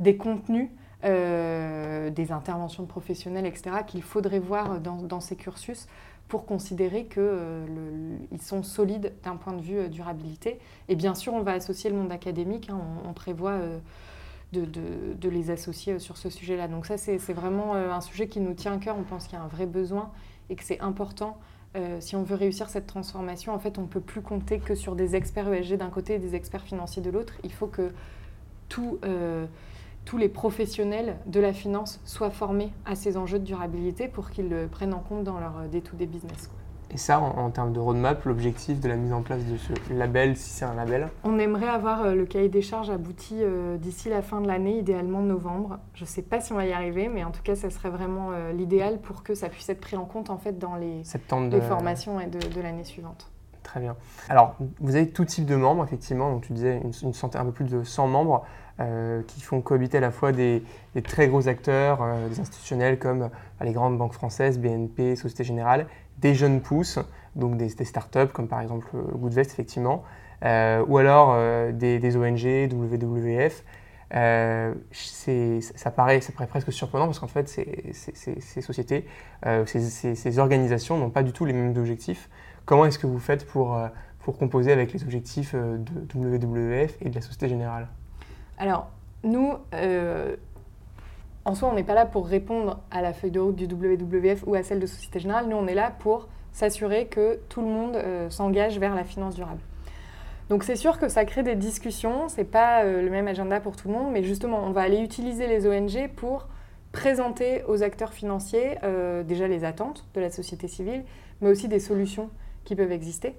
des 0.00 0.16
contenus, 0.16 0.70
euh, 1.04 2.10
des 2.10 2.32
interventions 2.32 2.82
de 2.82 2.88
professionnels, 2.88 3.46
etc., 3.46 3.76
qu'il 3.86 4.02
faudrait 4.02 4.40
voir 4.40 4.80
dans, 4.80 5.20
ces 5.20 5.36
cursus 5.36 5.86
pour 6.28 6.44
considérer 6.44 7.06
qu'ils 7.06 8.42
sont 8.42 8.64
solides 8.64 9.12
d'un 9.22 9.36
point 9.36 9.52
de 9.52 9.62
vue 9.62 9.88
durabilité. 9.88 10.58
Et 10.88 10.96
bien 10.96 11.14
sûr, 11.14 11.34
on 11.34 11.42
va 11.42 11.52
associer 11.52 11.88
le 11.88 11.96
monde 11.96 12.10
académique, 12.10 12.68
hein, 12.68 12.80
on, 13.08 13.12
prévoit 13.12 13.60
de, 14.52 14.64
de, 14.64 15.28
les 15.28 15.52
associer 15.52 16.00
sur 16.00 16.16
ce 16.16 16.28
sujet-là. 16.28 16.66
Donc 16.66 16.86
ça, 16.86 16.96
c'est 16.96 17.32
vraiment 17.32 17.76
un 17.76 18.00
sujet 18.00 18.26
qui 18.26 18.40
nous 18.40 18.54
tient 18.54 18.72
à 18.72 18.78
cœur, 18.78 18.96
on 18.98 19.04
pense 19.04 19.28
qu'il 19.28 19.38
y 19.38 19.40
a 19.40 19.44
un 19.44 19.48
vrai 19.48 19.66
besoin 19.66 20.10
et 20.50 20.56
que 20.56 20.64
c'est 20.64 20.80
important 20.80 21.38
euh, 21.76 22.00
si 22.00 22.16
on 22.16 22.22
veut 22.22 22.36
réussir 22.36 22.68
cette 22.68 22.86
transformation, 22.86 23.52
en 23.52 23.58
fait, 23.58 23.78
on 23.78 23.82
ne 23.82 23.86
peut 23.86 24.00
plus 24.00 24.22
compter 24.22 24.58
que 24.58 24.74
sur 24.74 24.96
des 24.96 25.14
experts 25.14 25.52
ESG 25.52 25.76
d'un 25.76 25.90
côté 25.90 26.14
et 26.14 26.18
des 26.18 26.34
experts 26.34 26.62
financiers 26.62 27.02
de 27.02 27.10
l'autre. 27.10 27.34
Il 27.44 27.52
faut 27.52 27.66
que 27.66 27.92
euh, 29.04 29.46
tous 30.04 30.18
les 30.18 30.28
professionnels 30.28 31.18
de 31.26 31.40
la 31.40 31.52
finance 31.52 32.00
soient 32.04 32.30
formés 32.30 32.72
à 32.84 32.94
ces 32.94 33.16
enjeux 33.16 33.38
de 33.38 33.44
durabilité 33.44 34.08
pour 34.08 34.30
qu'ils 34.30 34.48
le 34.48 34.66
prennent 34.66 34.94
en 34.94 35.00
compte 35.00 35.24
dans 35.24 35.38
leur 35.38 35.68
day-to-day 35.70 36.06
business. 36.06 36.50
Et 36.96 36.98
ça, 36.98 37.20
en, 37.20 37.50
termes 37.50 37.74
de 37.74 37.78
roadmap, 37.78 38.24
l'objectif 38.24 38.80
de 38.80 38.88
la 38.88 38.96
mise 38.96 39.12
en 39.12 39.20
place 39.20 39.44
de 39.44 39.58
ce 39.58 39.74
label, 39.92 40.34
si 40.34 40.48
c'est 40.48 40.64
un 40.64 40.72
label 40.72 41.10
On 41.24 41.38
aimerait 41.38 41.68
avoir 41.68 42.04
euh, 42.04 42.14
le 42.14 42.24
cahier 42.24 42.48
des 42.48 42.62
charges 42.62 42.88
abouti 42.88 43.34
euh, 43.42 43.76
d'ici 43.76 44.08
la 44.08 44.22
fin 44.22 44.40
de 44.40 44.46
l'année, 44.46 44.78
idéalement 44.78 45.20
novembre. 45.20 45.78
Je 45.92 46.04
ne 46.04 46.06
sais 46.06 46.22
pas 46.22 46.40
si 46.40 46.54
on 46.54 46.56
va 46.56 46.64
y 46.64 46.72
arriver, 46.72 47.08
mais 47.08 47.22
en 47.22 47.32
tout 47.32 47.42
cas, 47.42 47.54
ça 47.54 47.68
serait 47.68 47.90
vraiment 47.90 48.30
euh, 48.32 48.50
l'idéal 48.52 48.98
pour 48.98 49.22
que 49.22 49.34
ça 49.34 49.50
puisse 49.50 49.68
être 49.68 49.82
pris 49.82 49.98
en 49.98 50.06
compte 50.06 50.30
en 50.30 50.38
fait, 50.38 50.58
dans 50.58 50.74
les, 50.76 51.02
formations 51.68 52.18
et 52.18 52.28
de, 52.28 52.62
l'année 52.62 52.84
suivante. 52.84 53.30
Très 53.62 53.80
bien. 53.80 53.94
Alors, 54.30 54.54
vous 54.80 54.96
avez 54.96 55.10
tout 55.10 55.26
type 55.26 55.44
de 55.44 55.56
membres, 55.56 55.84
effectivement. 55.84 56.32
Donc, 56.32 56.46
tu 56.46 56.54
disais 56.54 56.80
une, 56.82 56.92
une 57.02 57.12
un 57.34 57.44
peu 57.44 57.52
plus 57.52 57.66
de 57.66 57.82
100 57.84 58.06
membres 58.06 58.46
qui 59.26 59.40
font 59.40 59.62
cohabiter 59.62 59.98
à 59.98 60.02
la 60.02 60.10
fois 60.10 60.32
des, 60.32 60.62
très 61.02 61.28
gros 61.28 61.48
acteurs, 61.48 61.98
des 62.28 62.40
institutionnels 62.40 62.98
comme 62.98 63.30
les 63.62 63.72
grandes 63.72 63.96
banques 63.96 64.12
françaises, 64.12 64.58
BNP, 64.58 65.16
Société 65.16 65.44
Générale, 65.44 65.86
des 66.18 66.34
jeunes 66.34 66.60
pousses, 66.60 66.98
donc 67.34 67.56
des, 67.56 67.68
startups 67.68 68.32
comme 68.32 68.48
par 68.48 68.60
exemple 68.60 68.88
euh, 68.94 69.02
Goodvest 69.14 69.50
effectivement, 69.52 70.04
euh, 70.44 70.84
ou 70.86 70.98
alors 70.98 71.32
euh, 71.34 71.72
des, 71.72 72.16
ONG, 72.16 72.72
WWF. 72.72 73.64
ça, 74.10 75.90
paraît, 75.90 76.20
ça 76.20 76.32
paraît 76.32 76.46
presque 76.48 76.72
surprenant 76.72 77.06
parce 77.06 77.18
qu'en 77.18 77.28
fait, 77.28 77.48
ces, 77.48 78.60
sociétés, 78.60 79.06
ces, 79.66 80.38
organisations 80.38 80.98
n'ont 80.98 81.10
pas 81.10 81.22
du 81.22 81.32
tout 81.32 81.44
les 81.44 81.52
mêmes 81.52 81.76
objectifs. 81.76 82.28
Comment 82.64 82.86
est-ce 82.86 82.98
que 82.98 83.06
vous 83.06 83.20
faites 83.20 83.46
pour, 83.46 83.78
pour 84.20 84.38
composer 84.38 84.72
avec 84.72 84.92
les 84.92 85.02
objectifs 85.02 85.54
de 85.54 86.14
WWF 86.14 86.96
et 87.00 87.10
de 87.10 87.14
la 87.14 87.20
Société 87.20 87.48
Générale? 87.48 87.88
Alors, 88.58 88.90
nous, 89.22 89.54
en 91.46 91.54
soi, 91.54 91.68
on 91.70 91.74
n'est 91.74 91.84
pas 91.84 91.94
là 91.94 92.06
pour 92.06 92.26
répondre 92.26 92.80
à 92.90 93.00
la 93.00 93.12
feuille 93.12 93.30
de 93.30 93.38
route 93.38 93.54
du 93.54 93.66
WWF 93.66 94.42
ou 94.46 94.56
à 94.56 94.64
celle 94.64 94.80
de 94.80 94.86
Société 94.86 95.20
Générale. 95.20 95.46
Nous, 95.48 95.56
on 95.56 95.68
est 95.68 95.74
là 95.74 95.92
pour 96.00 96.26
s'assurer 96.52 97.06
que 97.06 97.38
tout 97.48 97.60
le 97.60 97.68
monde 97.68 97.94
euh, 97.94 98.28
s'engage 98.30 98.80
vers 98.80 98.96
la 98.96 99.04
finance 99.04 99.36
durable. 99.36 99.60
Donc 100.48 100.64
c'est 100.64 100.74
sûr 100.74 100.98
que 100.98 101.08
ça 101.08 101.24
crée 101.24 101.44
des 101.44 101.54
discussions, 101.54 102.28
c'est 102.28 102.44
pas 102.44 102.82
euh, 102.82 103.00
le 103.00 103.10
même 103.10 103.28
agenda 103.28 103.60
pour 103.60 103.76
tout 103.76 103.86
le 103.86 103.94
monde, 103.94 104.10
mais 104.12 104.24
justement, 104.24 104.64
on 104.64 104.72
va 104.72 104.80
aller 104.80 104.98
utiliser 104.98 105.46
les 105.46 105.68
ONG 105.68 106.08
pour 106.16 106.48
présenter 106.90 107.62
aux 107.68 107.84
acteurs 107.84 108.12
financiers 108.12 108.78
euh, 108.82 109.22
déjà 109.22 109.46
les 109.46 109.62
attentes 109.62 110.04
de 110.14 110.20
la 110.20 110.30
société 110.30 110.66
civile, 110.66 111.04
mais 111.40 111.48
aussi 111.48 111.68
des 111.68 111.80
solutions 111.80 112.28
qui 112.64 112.74
peuvent 112.74 112.92
exister. 112.92 113.36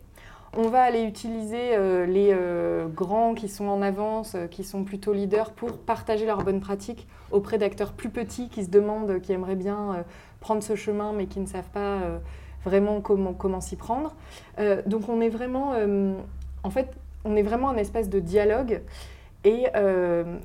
On 0.56 0.70
va 0.70 0.82
aller 0.82 1.04
utiliser 1.04 1.75
euh, 1.75 2.06
les 2.06 2.30
euh, 2.32 2.88
grands 2.88 3.34
qui 3.34 3.50
sont 3.50 3.68
en 3.68 3.82
avance, 3.82 4.36
euh, 4.36 4.48
qui 4.48 4.63
sont 4.63 4.84
plutôt 4.84 5.12
leaders, 5.12 5.51
pour 5.51 5.77
partager 5.77 6.25
leurs 6.25 6.44
bonnes 6.44 6.62
pratiques 6.62 7.06
auprès 7.32 7.58
d'acteurs 7.58 7.92
plus 7.92 8.10
petits 8.10 8.48
qui 8.48 8.63
se 8.63 8.70
demandent, 8.70 9.20
qui 9.20 9.34
aimeraient 9.34 9.56
bien 9.56 10.06
prendre 10.39 10.63
ce 10.63 10.75
chemin, 10.75 11.12
mais 11.12 11.25
qui 11.25 11.42
ne 11.42 11.46
savent 11.46 11.70
pas 11.74 12.00
vraiment 12.63 13.01
comment, 13.01 13.34
comment 13.34 13.60
s'y 13.60 13.75
prendre. 13.75 14.16
donc 14.86 15.10
on 15.10 15.20
est 15.20 15.27
vraiment, 15.27 15.74
en 16.63 16.70
fait, 16.70 16.89
on 17.25 17.36
est 17.36 17.44
vraiment 17.44 17.68
un 17.68 17.75
espèce 17.75 18.10
de 18.10 18.22
dialogue. 18.22 18.82
Et 19.44 19.66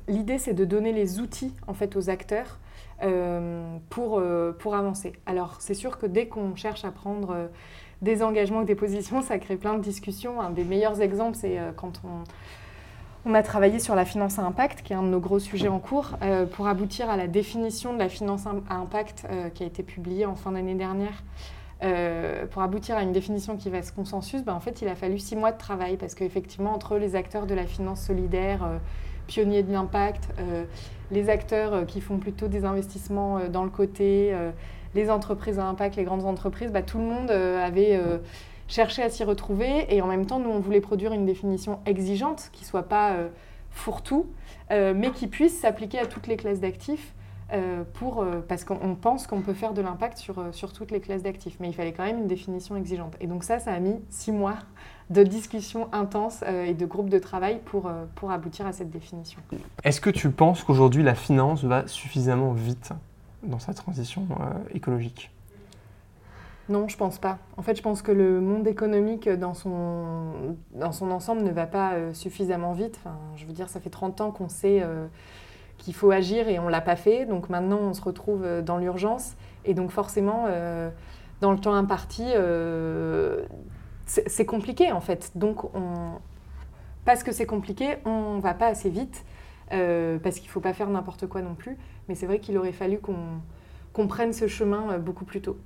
l'idée, 0.09 0.39
c'est 0.39 0.53
de 0.53 0.65
donner 0.65 0.91
les 0.91 1.21
outils 1.21 1.53
en 1.67 1.73
fait 1.73 1.95
aux 1.95 2.09
acteurs 2.09 2.59
pour, 3.89 4.21
pour 4.59 4.75
avancer. 4.75 5.13
Alors 5.25 5.57
c'est 5.59 5.73
sûr 5.73 5.97
que 5.97 6.05
dès 6.05 6.27
qu'on 6.27 6.55
cherche 6.55 6.85
à 6.85 6.91
prendre 6.91 7.49
des 8.01 8.23
engagements 8.23 8.59
ou 8.59 8.63
des 8.65 8.75
positions, 8.75 9.21
ça 9.23 9.37
crée 9.39 9.57
plein 9.57 9.75
de 9.75 9.81
discussions. 9.81 10.39
Un 10.41 10.51
des 10.51 10.63
meilleurs 10.63 11.01
exemples, 11.01 11.37
c'est 11.37 11.59
quand 11.75 12.01
on 12.03 12.23
on 13.25 13.33
a 13.33 13.43
travaillé 13.43 13.79
sur 13.79 13.95
la 13.95 14.03
finance 14.03 14.37
à 14.37 14.43
impact, 14.43 14.81
qui 14.81 14.91
est 14.91 14.95
un 14.97 15.03
de 15.03 15.07
nos 15.07 15.19
gros 15.19 15.39
sujets 15.39 15.69
en 15.69 15.79
cours, 15.79 16.17
euh, 16.21 16.45
pour 16.45 16.67
aboutir 16.67 17.09
à 17.09 17.15
la 17.15 17.27
définition 17.27 17.93
de 17.93 17.99
la 17.99 18.09
finance 18.09 18.45
à 18.45 18.75
impact 18.75 19.25
euh, 19.29 19.49
qui 19.49 19.63
a 19.63 19.65
été 19.65 19.81
publiée 19.81 20.25
en 20.25 20.35
fin 20.35 20.51
d'année 20.51 20.75
dernière. 20.75 21.23
Euh, 21.83 22.45
pour 22.45 22.61
aboutir 22.61 22.97
à 22.97 23.03
une 23.03 23.11
définition 23.11 23.55
qui 23.55 23.69
va 23.69 23.81
se 23.81 23.93
consensus, 23.93 24.43
ben, 24.43 24.53
en 24.53 24.59
fait, 24.59 24.81
il 24.81 24.87
a 24.89 24.95
fallu 24.95 25.19
six 25.19 25.35
mois 25.37 25.53
de 25.53 25.57
travail 25.57 25.95
parce 25.95 26.15
qu'effectivement, 26.15 26.73
entre 26.73 26.97
les 26.97 27.15
acteurs 27.15 27.45
de 27.45 27.53
la 27.53 27.65
finance 27.65 28.01
solidaire, 28.01 28.67
pionniers 29.27 29.63
de 29.63 29.71
l'impact, 29.71 30.29
les 31.11 31.29
acteurs 31.29 31.85
qui 31.85 32.01
font 32.01 32.17
plutôt 32.17 32.47
des 32.47 32.65
investissements 32.65 33.39
dans 33.49 33.63
le 33.63 33.69
côté, 33.69 34.35
les 34.95 35.09
entreprises 35.09 35.59
à 35.59 35.65
impact, 35.65 35.95
les 35.95 36.03
grandes 36.03 36.25
entreprises, 36.25 36.71
ben, 36.71 36.83
tout 36.83 36.97
le 36.97 37.05
monde 37.05 37.31
avait 37.31 37.99
chercher 38.67 39.03
à 39.03 39.09
s'y 39.09 39.23
retrouver. 39.23 39.93
Et 39.93 40.01
en 40.01 40.07
même 40.07 40.25
temps, 40.25 40.39
nous, 40.39 40.49
on 40.49 40.59
voulait 40.59 40.81
produire 40.81 41.13
une 41.13 41.25
définition 41.25 41.79
exigeante, 41.85 42.49
qui 42.51 42.65
soit 42.65 42.83
pas 42.83 43.11
euh, 43.11 43.29
fourre-tout, 43.71 44.27
euh, 44.71 44.93
mais 44.95 45.11
qui 45.11 45.27
puisse 45.27 45.59
s'appliquer 45.59 45.99
à 45.99 46.05
toutes 46.05 46.27
les 46.27 46.37
classes 46.37 46.59
d'actifs. 46.59 47.13
Euh, 47.51 47.83
pour, 47.93 48.25
parce 48.47 48.63
qu'on 48.63 48.95
pense 48.95 49.27
qu'on 49.27 49.41
peut 49.41 49.53
faire 49.53 49.73
de 49.73 49.81
l'impact 49.81 50.17
sur, 50.17 50.43
sur 50.53 50.73
toutes 50.73 50.89
les 50.89 50.99
classes 50.99 51.21
d'actifs. 51.21 51.57
Mais 51.59 51.69
il 51.69 51.73
fallait 51.73 51.91
quand 51.91 52.05
même 52.05 52.17
une 52.17 52.27
définition 52.27 52.75
exigeante. 52.75 53.15
Et 53.19 53.27
donc 53.27 53.43
ça, 53.43 53.59
ça 53.59 53.73
a 53.73 53.79
mis 53.79 53.99
six 54.09 54.31
mois 54.31 54.55
de 55.13 55.23
discussions 55.23 55.87
intenses 55.93 56.43
et 56.43 56.73
de 56.73 56.85
groupes 56.85 57.09
de 57.09 57.19
travail 57.19 57.59
pour, 57.65 57.91
pour 58.15 58.31
aboutir 58.31 58.65
à 58.65 58.73
cette 58.73 58.89
définition. 58.89 59.39
Est-ce 59.83 60.01
que 60.01 60.09
tu 60.09 60.29
penses 60.29 60.63
qu'aujourd'hui, 60.63 61.03
la 61.03 61.15
finance 61.15 61.63
va 61.63 61.87
suffisamment 61.87 62.51
vite 62.53 62.91
dans 63.43 63.59
sa 63.59 63.73
transition 63.73 64.27
écologique? 64.73 65.31
Non, 66.69 66.87
je 66.87 66.95
pense 66.95 67.17
pas. 67.17 67.39
En 67.57 67.61
fait, 67.61 67.75
je 67.75 67.81
pense 67.81 68.01
que 68.01 68.11
le 68.11 68.39
monde 68.39 68.67
économique 68.67 69.27
dans 69.27 69.53
son, 69.53 70.55
dans 70.73 70.93
son 70.93 71.11
ensemble 71.11 71.43
ne 71.43 71.51
va 71.51 71.65
pas 71.65 71.93
euh, 71.93 72.13
suffisamment 72.13 72.71
vite. 72.71 72.99
Enfin, 73.03 73.17
je 73.35 73.45
veux 73.45 73.51
dire, 73.51 73.67
ça 73.67 73.81
fait 73.81 73.89
30 73.89 74.21
ans 74.21 74.31
qu'on 74.31 74.47
sait 74.47 74.79
euh, 74.81 75.07
qu'il 75.77 75.93
faut 75.93 76.11
agir 76.11 76.47
et 76.47 76.59
on 76.59 76.67
ne 76.67 76.71
l'a 76.71 76.79
pas 76.79 76.95
fait. 76.95 77.25
Donc 77.25 77.49
maintenant, 77.49 77.79
on 77.81 77.93
se 77.93 78.01
retrouve 78.01 78.43
euh, 78.45 78.61
dans 78.61 78.77
l'urgence. 78.77 79.33
Et 79.65 79.73
donc 79.73 79.91
forcément, 79.91 80.47
dans 81.39 81.53
le 81.53 81.57
temps 81.57 81.73
imparti, 81.73 82.23
c'est 84.05 84.45
compliqué 84.45 84.91
en 84.91 85.01
fait. 85.01 85.31
Donc 85.35 85.63
on... 85.75 86.19
parce 87.05 87.23
que 87.23 87.31
c'est 87.31 87.45
compliqué, 87.45 87.97
on 88.05 88.35
ne 88.35 88.41
va 88.41 88.53
pas 88.53 88.67
assez 88.67 88.89
vite. 88.89 89.25
parce 89.69 90.35
qu'il 90.35 90.47
ne 90.47 90.51
faut 90.51 90.59
pas 90.59 90.73
faire 90.73 90.89
n'importe 90.89 91.27
quoi 91.27 91.41
non 91.41 91.55
plus. 91.55 91.77
Mais 92.07 92.15
c'est 92.15 92.25
vrai 92.25 92.39
qu'il 92.39 92.57
aurait 92.57 92.73
fallu 92.73 92.99
qu'on 92.99 94.07
prenne 94.07 94.33
ce 94.33 94.47
chemin 94.47 94.97
beaucoup 94.97 95.25
plus 95.25 95.41
tôt. 95.41 95.57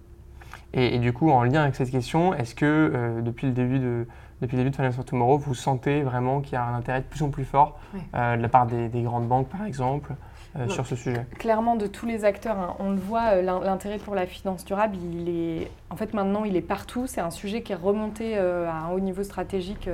Et, 0.73 0.99
du 0.99 1.13
coup, 1.13 1.31
en 1.31 1.43
lien 1.43 1.63
avec 1.63 1.75
cette 1.75 1.91
question, 1.91 2.33
est-ce 2.33 2.53
que 2.53 2.65
euh, 2.65 3.21
depuis, 3.21 3.47
le 3.47 3.53
début 3.53 3.79
de, 3.79 4.05
depuis 4.41 4.57
le 4.57 4.63
début 4.63 4.71
de 4.71 4.75
Finance 4.75 4.95
for 4.95 5.05
Tomorrow, 5.05 5.37
vous 5.37 5.55
sentez 5.55 6.01
vraiment 6.01 6.41
qu'il 6.41 6.53
y 6.53 6.55
a 6.57 6.63
un 6.63 6.75
intérêt 6.75 6.99
de 6.99 7.05
plus 7.05 7.23
en 7.23 7.29
plus 7.29 7.45
fort 7.45 7.79
euh, 8.15 8.35
de 8.35 8.41
la 8.41 8.49
part 8.49 8.67
des, 8.67 9.01
grandes 9.01 9.27
banques, 9.27 9.47
par 9.47 9.65
exemple, 9.65 10.13
euh, 10.57 10.69
sur 10.69 10.85
ce 10.85 10.95
sujet 10.95 11.25
Clairement, 11.37 11.75
de 11.75 11.87
tous 11.87 12.05
les 12.05 12.25
acteurs, 12.25 12.57
hein, 12.57 12.75
on 12.79 12.91
le 12.91 12.97
voit, 12.97 13.41
l'intérêt 13.41 13.97
pour 13.97 14.15
la 14.15 14.25
finance 14.25 14.65
durable, 14.65 14.97
il 15.13 15.29
est, 15.29 15.71
en 15.89 15.95
fait, 15.95 16.13
maintenant, 16.13 16.45
il 16.45 16.55
est 16.55 16.61
partout. 16.61 17.05
C'est 17.07 17.21
un 17.21 17.31
sujet 17.31 17.61
qui 17.61 17.73
est 17.73 17.75
remonté 17.75 18.37
à 18.37 18.73
un 18.73 18.91
haut 18.91 18.99
niveau 18.99 19.23
stratégique 19.23 19.89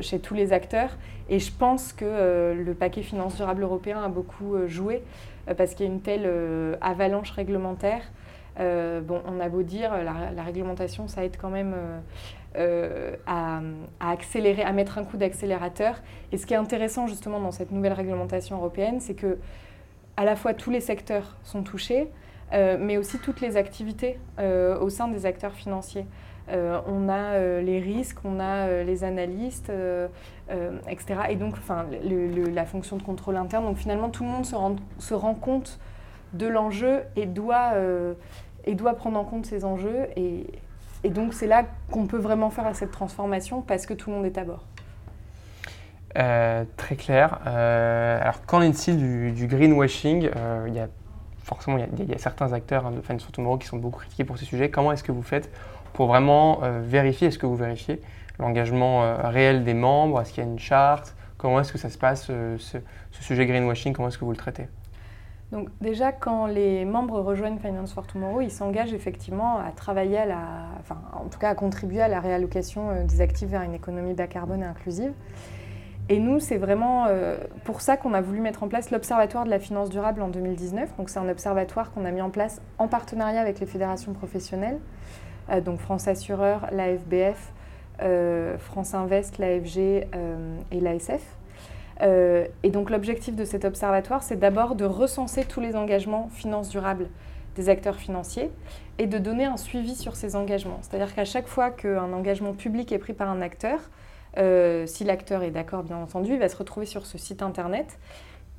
chez 0.00 0.18
tous 0.18 0.34
les 0.34 0.52
acteurs. 0.52 0.90
Et 1.28 1.38
je 1.38 1.50
pense 1.50 1.92
que 1.92 2.54
le 2.54 2.74
paquet 2.74 3.02
finance 3.02 3.36
durable 3.36 3.62
européen 3.62 4.02
a 4.02 4.08
beaucoup 4.08 4.56
joué 4.66 5.02
parce 5.56 5.74
qu'il 5.74 5.86
y 5.86 5.88
a 5.88 5.92
une 5.92 6.00
telle 6.00 6.28
avalanche 6.80 7.30
réglementaire. 7.30 8.02
Euh, 8.60 9.00
bon, 9.00 9.20
on 9.26 9.40
a 9.40 9.48
beau 9.48 9.62
dire, 9.62 9.92
la, 10.02 10.42
réglementation, 10.42 11.08
ça 11.08 11.24
aide 11.24 11.36
quand 11.40 11.50
même 11.50 11.74
euh, 11.74 12.00
euh, 12.56 13.16
à, 13.26 13.60
accélérer, 14.00 14.62
à 14.62 14.72
mettre 14.72 14.98
un 14.98 15.04
coup 15.04 15.16
d'accélérateur. 15.16 15.96
Et 16.32 16.38
ce 16.38 16.46
qui 16.46 16.54
est 16.54 16.58
intéressant 16.58 17.06
justement 17.06 17.40
dans 17.40 17.52
cette 17.52 17.72
nouvelle 17.72 17.92
réglementation 17.92 18.56
européenne, 18.56 19.00
c'est 19.00 19.14
que 19.14 19.38
à 20.16 20.24
la 20.24 20.36
fois 20.36 20.54
tous 20.54 20.70
les 20.70 20.80
secteurs 20.80 21.36
sont 21.42 21.62
touchés, 21.62 22.08
mais 22.52 22.98
aussi 22.98 23.18
toutes 23.18 23.40
les 23.40 23.56
activités 23.56 24.20
au 24.38 24.88
sein 24.88 25.08
des 25.08 25.26
acteurs 25.26 25.54
financiers. 25.54 26.06
on 26.48 27.08
a 27.08 27.60
les 27.60 27.80
risques, 27.80 28.18
on 28.24 28.38
a 28.38 28.84
les 28.84 29.02
analystes, 29.02 29.72
etc. 30.88 31.16
Et 31.30 31.34
donc, 31.34 31.54
enfin, 31.54 31.86
la 32.04 32.64
fonction 32.64 32.96
de 32.96 33.02
contrôle 33.02 33.36
interne. 33.38 33.64
Donc, 33.64 33.76
finalement, 33.76 34.08
tout 34.08 34.22
le 34.22 34.28
monde 34.28 34.46
se 34.46 34.54
rend, 34.54 34.76
se 35.00 35.14
rend 35.14 35.34
compte 35.34 35.80
de 36.32 36.46
l'enjeu 36.46 37.00
et 37.16 37.26
doit 37.26 37.72
et 38.64 38.74
doit 38.74 38.94
prendre 38.94 39.18
en 39.18 39.24
compte 39.24 39.46
ces 39.46 39.64
enjeux. 39.64 40.06
Et, 40.16 40.46
et 41.04 41.10
donc 41.10 41.34
c'est 41.34 41.46
là 41.46 41.64
qu'on 41.90 42.06
peut 42.06 42.18
vraiment 42.18 42.50
faire 42.50 42.74
cette 42.74 42.90
transformation 42.90 43.62
parce 43.62 43.86
que 43.86 43.94
tout 43.94 44.10
le 44.10 44.16
monde 44.16 44.26
est 44.26 44.38
à 44.38 44.44
bord. 44.44 44.64
Euh, 46.16 46.64
très 46.76 46.96
clair. 46.96 47.40
Euh, 47.46 48.20
alors 48.20 48.44
qu'en 48.46 48.62
est-il 48.62 49.34
du, 49.34 49.46
greenwashing? 49.46 50.30
Euh, 50.36 50.66
Il 50.68 50.74
y 50.74 50.78
a 50.78 50.88
forcément 51.42 51.76
il 51.98 52.08
y 52.08 52.14
a, 52.14 52.18
certains 52.18 52.52
acteurs 52.52 52.86
hein, 52.86 52.92
de 52.92 53.00
Finance 53.00 53.26
qui 53.60 53.66
sont 53.66 53.76
beaucoup 53.76 53.98
critiqués 53.98 54.24
pour 54.24 54.38
ces 54.38 54.44
sujets. 54.44 54.70
Comment 54.70 54.92
est-ce 54.92 55.04
que 55.04 55.12
vous 55.12 55.22
faites 55.22 55.50
pour 55.92 56.08
vraiment 56.08 56.60
vérifier, 56.82 57.28
est-ce 57.28 57.38
que 57.38 57.46
vous 57.46 57.54
vérifiez 57.54 58.00
l'engagement 58.40 59.16
réel 59.28 59.62
des 59.62 59.74
membres? 59.74 60.20
Est-ce 60.20 60.32
qu'il 60.32 60.42
y 60.42 60.46
a 60.46 60.50
une 60.50 60.58
charte? 60.58 61.14
Comment 61.38 61.60
est-ce 61.60 61.72
que 61.72 61.78
ça 61.78 61.88
se 61.88 61.98
passe, 61.98 62.24
ce, 62.24 62.56
ce 62.58 63.22
sujet 63.22 63.46
greenwashing? 63.46 63.92
Comment 63.92 64.08
est-ce 64.08 64.18
que 64.18 64.24
vous 64.24 64.32
le 64.32 64.36
traitez? 64.36 64.66
Donc 65.54 65.68
déjà, 65.80 66.10
quand 66.10 66.46
les 66.46 66.84
membres 66.84 67.20
rejoignent 67.20 67.58
Finance 67.60 67.92
for 67.92 68.08
Tomorrow, 68.08 68.40
ils 68.40 68.50
s'engagent 68.50 68.92
effectivement 68.92 69.58
à 69.58 69.70
travailler 69.70 70.18
à 70.18 70.26
la, 70.26 70.40
enfin, 70.80 71.00
en 71.12 71.28
tout 71.28 71.38
cas 71.38 71.50
à 71.50 71.54
contribuer 71.54 72.02
à 72.02 72.08
la 72.08 72.18
réallocation 72.18 72.90
euh, 72.90 73.04
des 73.04 73.20
actifs 73.20 73.50
vers 73.50 73.62
une 73.62 73.72
économie 73.72 74.14
bas 74.14 74.26
carbone 74.26 74.62
et 74.62 74.66
inclusive. 74.66 75.12
Et 76.08 76.18
nous, 76.18 76.40
c'est 76.40 76.56
vraiment 76.56 77.06
euh, 77.06 77.36
pour 77.62 77.82
ça 77.82 77.96
qu'on 77.96 78.14
a 78.14 78.20
voulu 78.20 78.40
mettre 78.40 78.64
en 78.64 78.68
place 78.68 78.90
l'Observatoire 78.90 79.44
de 79.44 79.50
la 79.50 79.60
finance 79.60 79.90
durable 79.90 80.22
en 80.22 80.28
2019. 80.28 80.96
Donc 80.96 81.08
c'est 81.08 81.20
un 81.20 81.28
observatoire 81.28 81.92
qu'on 81.92 82.04
a 82.04 82.10
mis 82.10 82.20
en 82.20 82.30
place 82.30 82.60
en 82.78 82.88
partenariat 82.88 83.40
avec 83.40 83.60
les 83.60 83.66
fédérations 83.66 84.12
professionnelles, 84.12 84.80
euh, 85.50 85.60
donc 85.60 85.78
France 85.78 86.08
Assureur, 86.08 86.66
l'AFBF, 86.72 87.52
France 88.58 88.92
Invest, 88.92 89.38
l'AFG 89.38 89.78
et 89.78 90.80
l'ASF. 90.80 91.36
Euh, 92.02 92.46
et 92.62 92.70
donc 92.70 92.90
l'objectif 92.90 93.36
de 93.36 93.44
cet 93.44 93.64
observatoire, 93.64 94.22
c'est 94.22 94.36
d'abord 94.36 94.74
de 94.74 94.84
recenser 94.84 95.44
tous 95.44 95.60
les 95.60 95.76
engagements 95.76 96.28
finances 96.32 96.68
durables 96.68 97.08
des 97.54 97.68
acteurs 97.68 97.96
financiers 97.96 98.50
et 98.98 99.06
de 99.06 99.18
donner 99.18 99.44
un 99.44 99.56
suivi 99.56 99.94
sur 99.94 100.16
ces 100.16 100.36
engagements. 100.36 100.78
C'est-à-dire 100.82 101.14
qu'à 101.14 101.24
chaque 101.24 101.46
fois 101.46 101.70
qu'un 101.70 102.12
engagement 102.12 102.52
public 102.52 102.90
est 102.92 102.98
pris 102.98 103.12
par 103.12 103.28
un 103.28 103.40
acteur, 103.40 103.78
euh, 104.38 104.86
si 104.86 105.04
l'acteur 105.04 105.42
est 105.42 105.50
d'accord 105.50 105.84
bien 105.84 105.96
entendu, 105.96 106.32
il 106.32 106.38
va 106.38 106.48
se 106.48 106.56
retrouver 106.56 106.86
sur 106.86 107.06
ce 107.06 107.18
site 107.18 107.42
internet 107.42 107.98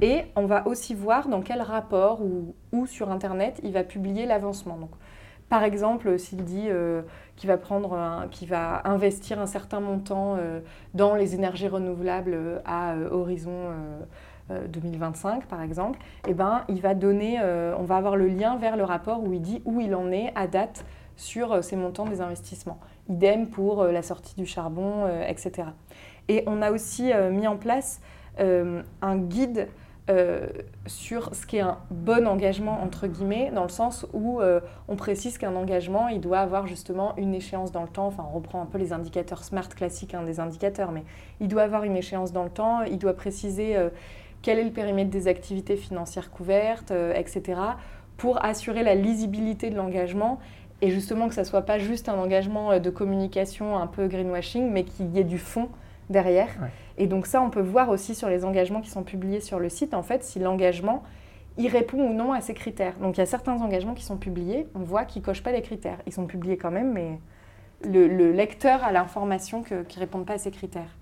et 0.02 0.24
on 0.36 0.46
va 0.46 0.68
aussi 0.68 0.94
voir 0.94 1.28
dans 1.28 1.42
quel 1.42 1.62
rapport 1.62 2.22
ou, 2.22 2.86
sur 2.86 3.12
internet 3.12 3.60
il 3.64 3.72
va 3.72 3.84
publier 3.84 4.26
l'avancement. 4.26 4.78
Par 5.50 5.64
exemple, 5.64 6.18
s'il 6.18 6.44
dit 6.44 6.68
euh, 6.70 7.02
qu'il 7.36 7.50
va, 7.50 7.58
va 8.48 8.82
investir 8.86 9.40
un 9.40 9.46
certain 9.46 9.80
montant 9.80 10.38
euh, 10.38 10.60
dans 10.94 11.14
les 11.14 11.36
énergies 11.36 11.68
renouvelables 11.68 12.34
euh, 12.34 12.60
à 12.66 12.96
horizon 13.12 13.72
2025, 14.70 15.46
par 15.48 15.62
exemple, 15.62 15.98
eh 16.28 16.36
ben, 16.36 16.64
il 16.70 16.80
va 16.80 16.94
donner, 16.94 17.40
on 17.80 17.84
va 17.84 17.98
avoir 17.98 18.16
le 18.16 18.28
lien 18.28 18.58
vers 18.58 18.78
le 18.78 18.84
rapport 18.84 19.24
où 19.24 19.34
il 19.34 19.42
dit 19.42 19.64
où 19.66 19.82
il 19.82 19.96
en 19.96 20.12
est 20.12 20.32
à 20.36 20.46
date 20.46 20.86
sur 21.16 21.64
ces 21.64 21.76
montants 21.76 22.06
des 22.06 22.22
investissements. 22.22 22.80
Idem 23.10 23.48
pour 23.48 23.84
la 23.86 24.04
sortie 24.04 24.36
du 24.36 24.46
charbon, 24.46 25.08
etc. 25.28 25.70
Et 26.28 26.44
on 26.46 26.62
a 26.62 26.70
aussi 26.70 27.12
mis 27.32 27.48
en 27.48 27.58
place 27.58 28.02
un 28.38 29.18
guide 29.18 29.68
euh, 30.08 30.46
sur 30.86 31.34
ce 31.34 31.48
qui 31.48 31.58
est 31.58 31.62
un 31.62 31.80
bon 31.90 32.28
engagement, 32.28 32.80
entre 32.84 33.08
guillemets, 33.08 33.50
dans 33.52 33.64
le 33.64 33.70
sens 33.70 34.06
où 34.14 34.40
euh, 34.40 34.60
on 34.88 34.96
précise 34.96 35.40
qu'un 35.40 35.56
engagement, 35.56 36.10
il 36.10 36.22
doit 36.22 36.40
avoir 36.40 36.68
justement 36.68 37.16
une 37.18 37.34
échéance 37.34 37.72
dans 37.72 37.82
le 37.82 37.88
temps. 37.88 38.06
Enfin, 38.06 38.24
on 38.30 38.36
reprend 38.36 38.62
un 38.62 38.68
peu 38.68 38.78
les 38.78 38.94
indicateurs 38.94 39.44
SMART 39.44 39.70
classiques 39.70 40.14
hein, 40.14 40.22
des 40.22 40.40
indicateurs, 40.40 40.92
mais 40.92 41.04
il 41.40 41.48
doit 41.48 41.64
avoir 41.64 41.86
une 41.86 41.96
échéance 41.96 42.32
dans 42.32 42.44
le 42.44 42.52
temps, 42.52 42.84
il 42.84 43.00
doit 43.00 43.16
préciser 43.16 43.76
euh, 43.76 43.90
quel 44.44 44.60
est 44.60 44.64
le 44.64 44.70
périmètre 44.70 45.10
des 45.10 45.28
activités 45.28 45.76
financières 45.76 46.30
couvertes, 46.30 46.94
etc., 47.16 47.60
pour 48.16 48.46
assurer 48.46 48.84
la 48.84 48.94
lisibilité 48.94 49.72
de 49.72 49.76
l'engagement 49.76 50.40
et 50.84 50.92
justement 50.92 51.28
que 51.28 51.34
ça 51.34 51.42
ne 51.42 51.48
soit 51.48 51.64
pas 51.64 51.80
juste 51.80 52.10
un 52.10 52.20
engagement 52.20 52.80
de 52.80 52.90
communication 52.92 53.76
un 53.76 53.88
peu 53.88 54.08
greenwashing, 54.08 54.70
mais 54.70 54.84
qu'il 54.84 55.10
y 55.10 55.20
ait 55.20 55.24
du 55.24 55.40
fond 55.40 55.70
derrière. 56.12 56.50
Et 56.98 57.08
donc 57.08 57.26
ça, 57.26 57.42
on 57.42 57.50
peut 57.50 57.62
voir 57.62 57.90
aussi 57.90 58.16
sur 58.16 58.30
les 58.30 58.46
engagements 58.46 58.82
qui 58.82 58.90
sont 58.90 59.04
publiés 59.04 59.42
sur 59.42 59.60
le 59.60 59.70
site, 59.70 59.94
en 59.94 60.04
fait, 60.04 60.24
si 60.24 60.40
l'engagement, 60.40 61.04
il 61.58 61.68
répond 61.68 62.00
ou 62.00 62.14
non 62.14 62.34
à 62.34 62.42
ces 62.42 62.54
critères. 62.54 62.96
Donc 63.00 63.18
il 63.18 63.20
y 63.20 63.24
a 63.24 63.26
certains 63.26 63.62
engagements 63.62 63.94
qui 63.94 64.04
sont 64.04 64.18
publiés, 64.18 64.68
on 64.76 64.80
voit 64.80 65.06
qu'ils 65.06 65.22
ne 65.22 65.26
cochent 65.26 65.44
pas 65.44 65.52
les 65.52 65.62
critères. 65.62 66.00
Ils 66.06 66.14
sont 66.14 66.26
publiés 66.26 66.58
quand 66.58 66.72
même, 66.72 66.94
mais 66.94 67.20
le, 67.84 68.32
lecteur 68.32 68.84
a 68.84 68.92
l'information 68.92 69.64
qu'ils 69.64 69.78
ne 69.78 70.00
répondent 70.00 70.26
pas 70.26 70.34
à 70.34 70.38
ces 70.38 70.52
critères. 70.52 70.96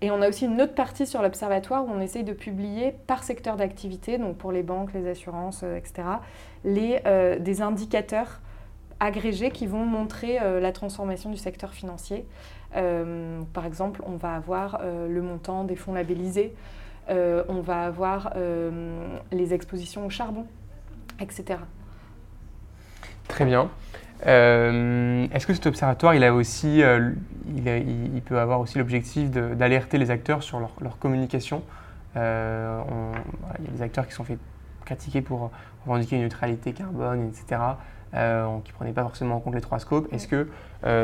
Et 0.00 0.12
on 0.12 0.22
a 0.22 0.28
aussi 0.28 0.44
une 0.44 0.60
autre 0.62 0.74
partie 0.74 1.06
sur 1.06 1.22
l'observatoire 1.22 1.84
où 1.84 1.90
on 1.90 2.00
essaye 2.00 2.22
de 2.22 2.32
publier 2.32 2.94
par 3.08 3.24
secteur 3.24 3.56
d'activité, 3.56 4.16
donc 4.16 4.36
pour 4.36 4.52
les 4.52 4.62
banques, 4.62 4.92
les 4.94 5.08
assurances, 5.08 5.64
etc., 5.64 6.06
les, 6.64 7.00
des 7.40 7.62
indicateurs 7.62 8.40
agrégés 9.00 9.50
qui 9.50 9.66
vont 9.66 9.84
montrer 9.84 10.38
la 10.60 10.72
transformation 10.72 11.30
du 11.30 11.36
secteur 11.36 11.72
financier. 11.72 12.26
par 12.72 13.66
exemple, 13.66 14.02
on 14.04 14.16
va 14.16 14.34
avoir 14.34 14.80
le 14.82 15.22
montant 15.22 15.64
des 15.64 15.76
fonds 15.76 15.92
labellisés, 15.92 16.54
on 17.08 17.60
va 17.60 17.84
avoir 17.84 18.32
les 19.30 19.54
expositions 19.54 20.04
au 20.06 20.10
charbon, 20.10 20.46
etc. 21.20 21.60
Très 23.28 23.44
bien. 23.44 23.70
Euh, 24.26 25.26
est-ce 25.32 25.46
que 25.46 25.54
cet 25.54 25.66
observatoire, 25.66 26.14
il, 26.14 26.24
a 26.24 26.34
aussi, 26.34 26.82
euh, 26.82 27.12
il, 27.46 28.22
peut 28.22 28.38
avoir 28.38 28.60
aussi 28.60 28.78
l'objectif 28.78 29.30
d'alerter 29.30 29.98
les 29.98 30.10
acteurs 30.10 30.42
sur 30.42 30.58
leur, 30.58 30.98
communication? 30.98 31.62
Euh, 32.16 32.80
Il 33.58 33.66
y 33.66 33.68
a 33.68 33.70
des 33.72 33.82
acteurs 33.82 34.06
qui 34.06 34.14
sont 34.14 34.24
fait 34.24 34.38
critiquer 34.84 35.20
pour 35.20 35.50
revendiquer 35.86 36.16
une 36.16 36.22
neutralité 36.22 36.72
carbone, 36.72 37.28
etc., 37.28 37.60
qui 38.12 38.18
ne 38.18 38.74
prenaient 38.74 38.92
pas 38.92 39.02
forcément 39.02 39.36
en 39.36 39.40
compte 39.40 39.54
les 39.54 39.60
trois 39.60 39.78
scopes. 39.78 40.12
Est-ce 40.12 40.28
que 40.28 40.48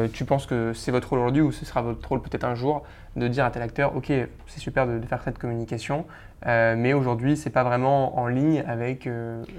tu 0.09 0.25
penses 0.25 0.47
que 0.47 0.73
c'est 0.73 0.90
votre 0.90 1.11
rôle 1.11 1.21
aujourd'hui 1.21 1.43
ou 1.43 1.53
ce 1.53 1.64
sera 1.64 1.83
votre 1.83 2.09
rôle 2.09 2.23
peut-être 2.23 2.45
un 2.45 2.55
jour 2.55 2.83
de 3.17 3.29
dire 3.29 3.45
à 3.45 3.51
tel 3.51 3.62
acteur, 3.62 3.95
OK, 3.97 4.12
c'est 4.47 4.61
super 4.61 4.87
de, 4.87 5.01
faire 5.01 5.23
cette 5.23 5.38
communication, 5.38 6.05
mais 6.47 6.93
aujourd'hui, 6.93 7.37
ce 7.37 7.49
n'est 7.49 7.53
pas 7.53 7.64
vraiment 7.64 8.19
en 8.19 8.27
ligne 8.27 8.64
avec 8.67 9.09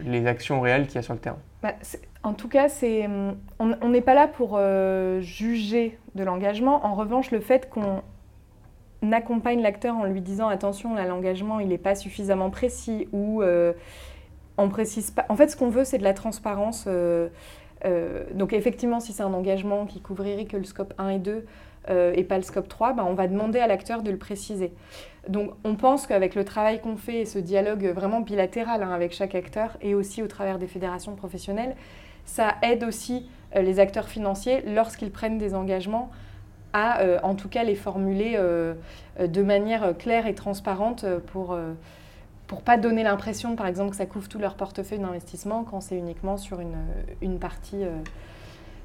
les 0.04 0.28
actions 0.28 0.62
réelles 0.62 0.88
qu'il 0.88 0.96
y 0.96 1.00
a 1.00 1.04
sur 1.04 1.14
le 1.14 1.20
terrain? 1.20 1.38
Bah, 1.62 1.74
en 2.26 2.34
tout 2.34 2.48
cas, 2.48 2.68
on 3.60 3.90
n'est 3.90 4.02
pas 4.02 4.16
là 4.16 4.28
pour 4.28 4.56
euh, 4.58 5.22
juger 5.22 5.98
de 6.16 6.24
l'engagement. 6.24 6.84
En 6.84 6.96
revanche, 6.96 7.30
le 7.30 7.40
fait 7.40 7.70
qu'on 7.70 8.02
accompagne 9.12 9.62
l'acteur 9.62 9.96
en 9.96 10.06
lui 10.06 10.22
disant 10.22 10.48
attention, 10.48 10.96
l'engagement, 10.96 11.60
il 11.60 11.68
n'est 11.68 11.78
pas 11.78 11.94
suffisamment 11.94 12.50
précis 12.50 13.08
ou 13.12 13.44
euh, 13.44 13.74
on 14.58 14.70
précise. 14.70 15.13
En 15.30 15.36
fait, 15.36 15.50
ce 15.50 15.58
qu'on 15.58 15.70
veut, 15.70 15.84
c'est 15.84 15.98
de 15.98 16.04
la 16.04 16.13
transparence. 16.13 16.86
Euh, 16.88 17.30
donc, 18.34 18.54
effectivement, 18.54 19.00
si 19.00 19.13
c'est 19.13 19.24
un 19.24 19.34
engagement 19.34 19.86
qui 19.86 20.02
couvrirait 20.02 20.46
que 20.46 20.58
le 20.58 20.63
scope 20.63 20.94
1 20.98 21.10
et 21.10 21.20
2 21.20 21.46
et 22.15 22.24
pas 22.24 22.38
le 22.38 22.44
scope 22.44 22.68
3, 22.68 22.94
bah, 22.94 23.06
on 23.08 23.13
va 23.13 23.28
demander 23.28 23.60
à 23.60 23.68
l'acteur 23.68 24.02
de 24.02 24.10
le 24.10 24.18
préciser. 24.18 24.72
Donc, 25.30 25.52
on 25.63 25.76
pense 25.76 26.08
qu'avec 26.08 26.34
le 26.34 26.44
travail 26.44 26.82
qu'on 26.82 26.98
fait 26.98 27.22
et 27.22 27.26
ce 27.26 27.38
dialogue 27.38 27.86
vraiment 27.86 28.22
bilatéral 28.22 28.82
hein, 28.82 28.91
avec 28.91 29.13
chaque 29.13 29.36
acteur 29.36 29.78
et 29.82 29.94
aussi 29.94 30.24
au 30.24 30.28
travers 30.28 30.58
des 30.58 30.65
fédérations 30.65 31.15
professionnelles, 31.15 31.76
ça 32.26 32.56
aide 32.63 32.84
aussi 32.84 33.28
euh, 33.56 33.62
les 33.62 33.80
acteurs 33.80 34.08
financiers 34.08 34.62
lorsqu'ils 34.68 35.12
prennent 35.12 35.38
des 35.38 35.56
engagements 35.56 36.12
à 36.74 37.00
euh, 37.02 37.20
en 37.24 37.36
tout 37.36 37.48
cas 37.48 37.63
les 37.63 37.76
formuler 37.76 38.34
euh, 38.36 38.74
de 39.20 39.41
manière 39.41 39.96
claire 39.98 40.28
et 40.28 40.36
transparente 40.36 41.06
pour 41.28 41.58
pour 42.56 42.63
pas 42.63 42.78
donner 42.78 43.04
l'impression, 43.04 43.58
par 43.58 43.68
exemple, 43.68 43.89
que 43.89 43.98
ça 43.98 44.06
couvre 44.06 44.30
tout 44.30 44.39
leur 44.39 44.56
portefeuille 44.56 45.00
d'investissement 45.00 45.65
quand 45.70 45.82
c'est 45.82 45.98
uniquement 45.98 46.38
sur 46.38 46.62
une, 46.62 46.78
une 47.22 47.38
partie. 47.38 47.84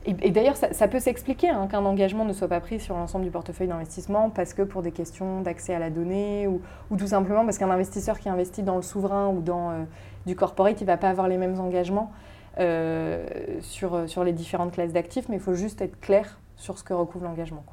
Et, 0.06 0.30
d'ailleurs, 0.30 0.56
ça, 0.56 0.88
peut 0.88 0.98
s'expliquer 0.98 1.50
hein, 1.50 1.68
qu'un 1.70 1.84
engagement 1.84 2.24
ne 2.24 2.32
soit 2.32 2.48
pas 2.48 2.58
pris 2.58 2.80
sur 2.80 2.96
l'ensemble 2.96 3.24
du 3.24 3.30
portefeuille 3.30 3.68
d'investissement 3.68 4.28
parce 4.28 4.54
que 4.54 4.62
pour 4.62 4.82
des 4.82 4.90
questions 4.90 5.42
d'accès 5.42 5.72
à 5.72 5.78
la 5.78 5.88
donnée 5.90 6.48
ou, 6.48 6.62
ou, 6.90 6.96
tout 6.96 7.06
simplement 7.06 7.44
parce 7.44 7.58
qu'un 7.58 7.70
investisseur 7.70 8.18
qui 8.18 8.28
investit 8.28 8.64
dans 8.64 8.74
le 8.74 8.82
souverain 8.82 9.28
ou 9.28 9.40
dans 9.40 9.86
du 10.26 10.34
corporate, 10.34 10.80
il 10.80 10.84
ne 10.84 10.88
va 10.88 10.96
pas 10.96 11.10
avoir 11.10 11.28
les 11.28 11.36
mêmes 11.36 11.60
engagements. 11.60 12.10
Euh, 12.58 13.24
sur, 13.60 14.08
sur 14.08 14.24
les 14.24 14.32
différentes 14.32 14.72
classes 14.72 14.92
d'actifs, 14.92 15.28
mais 15.28 15.36
il 15.36 15.40
faut 15.40 15.54
juste 15.54 15.80
être 15.82 16.00
clair 16.00 16.40
sur 16.56 16.78
ce 16.78 16.82
que 16.82 16.92
recouvre 16.92 17.24
l'engagement. 17.24 17.64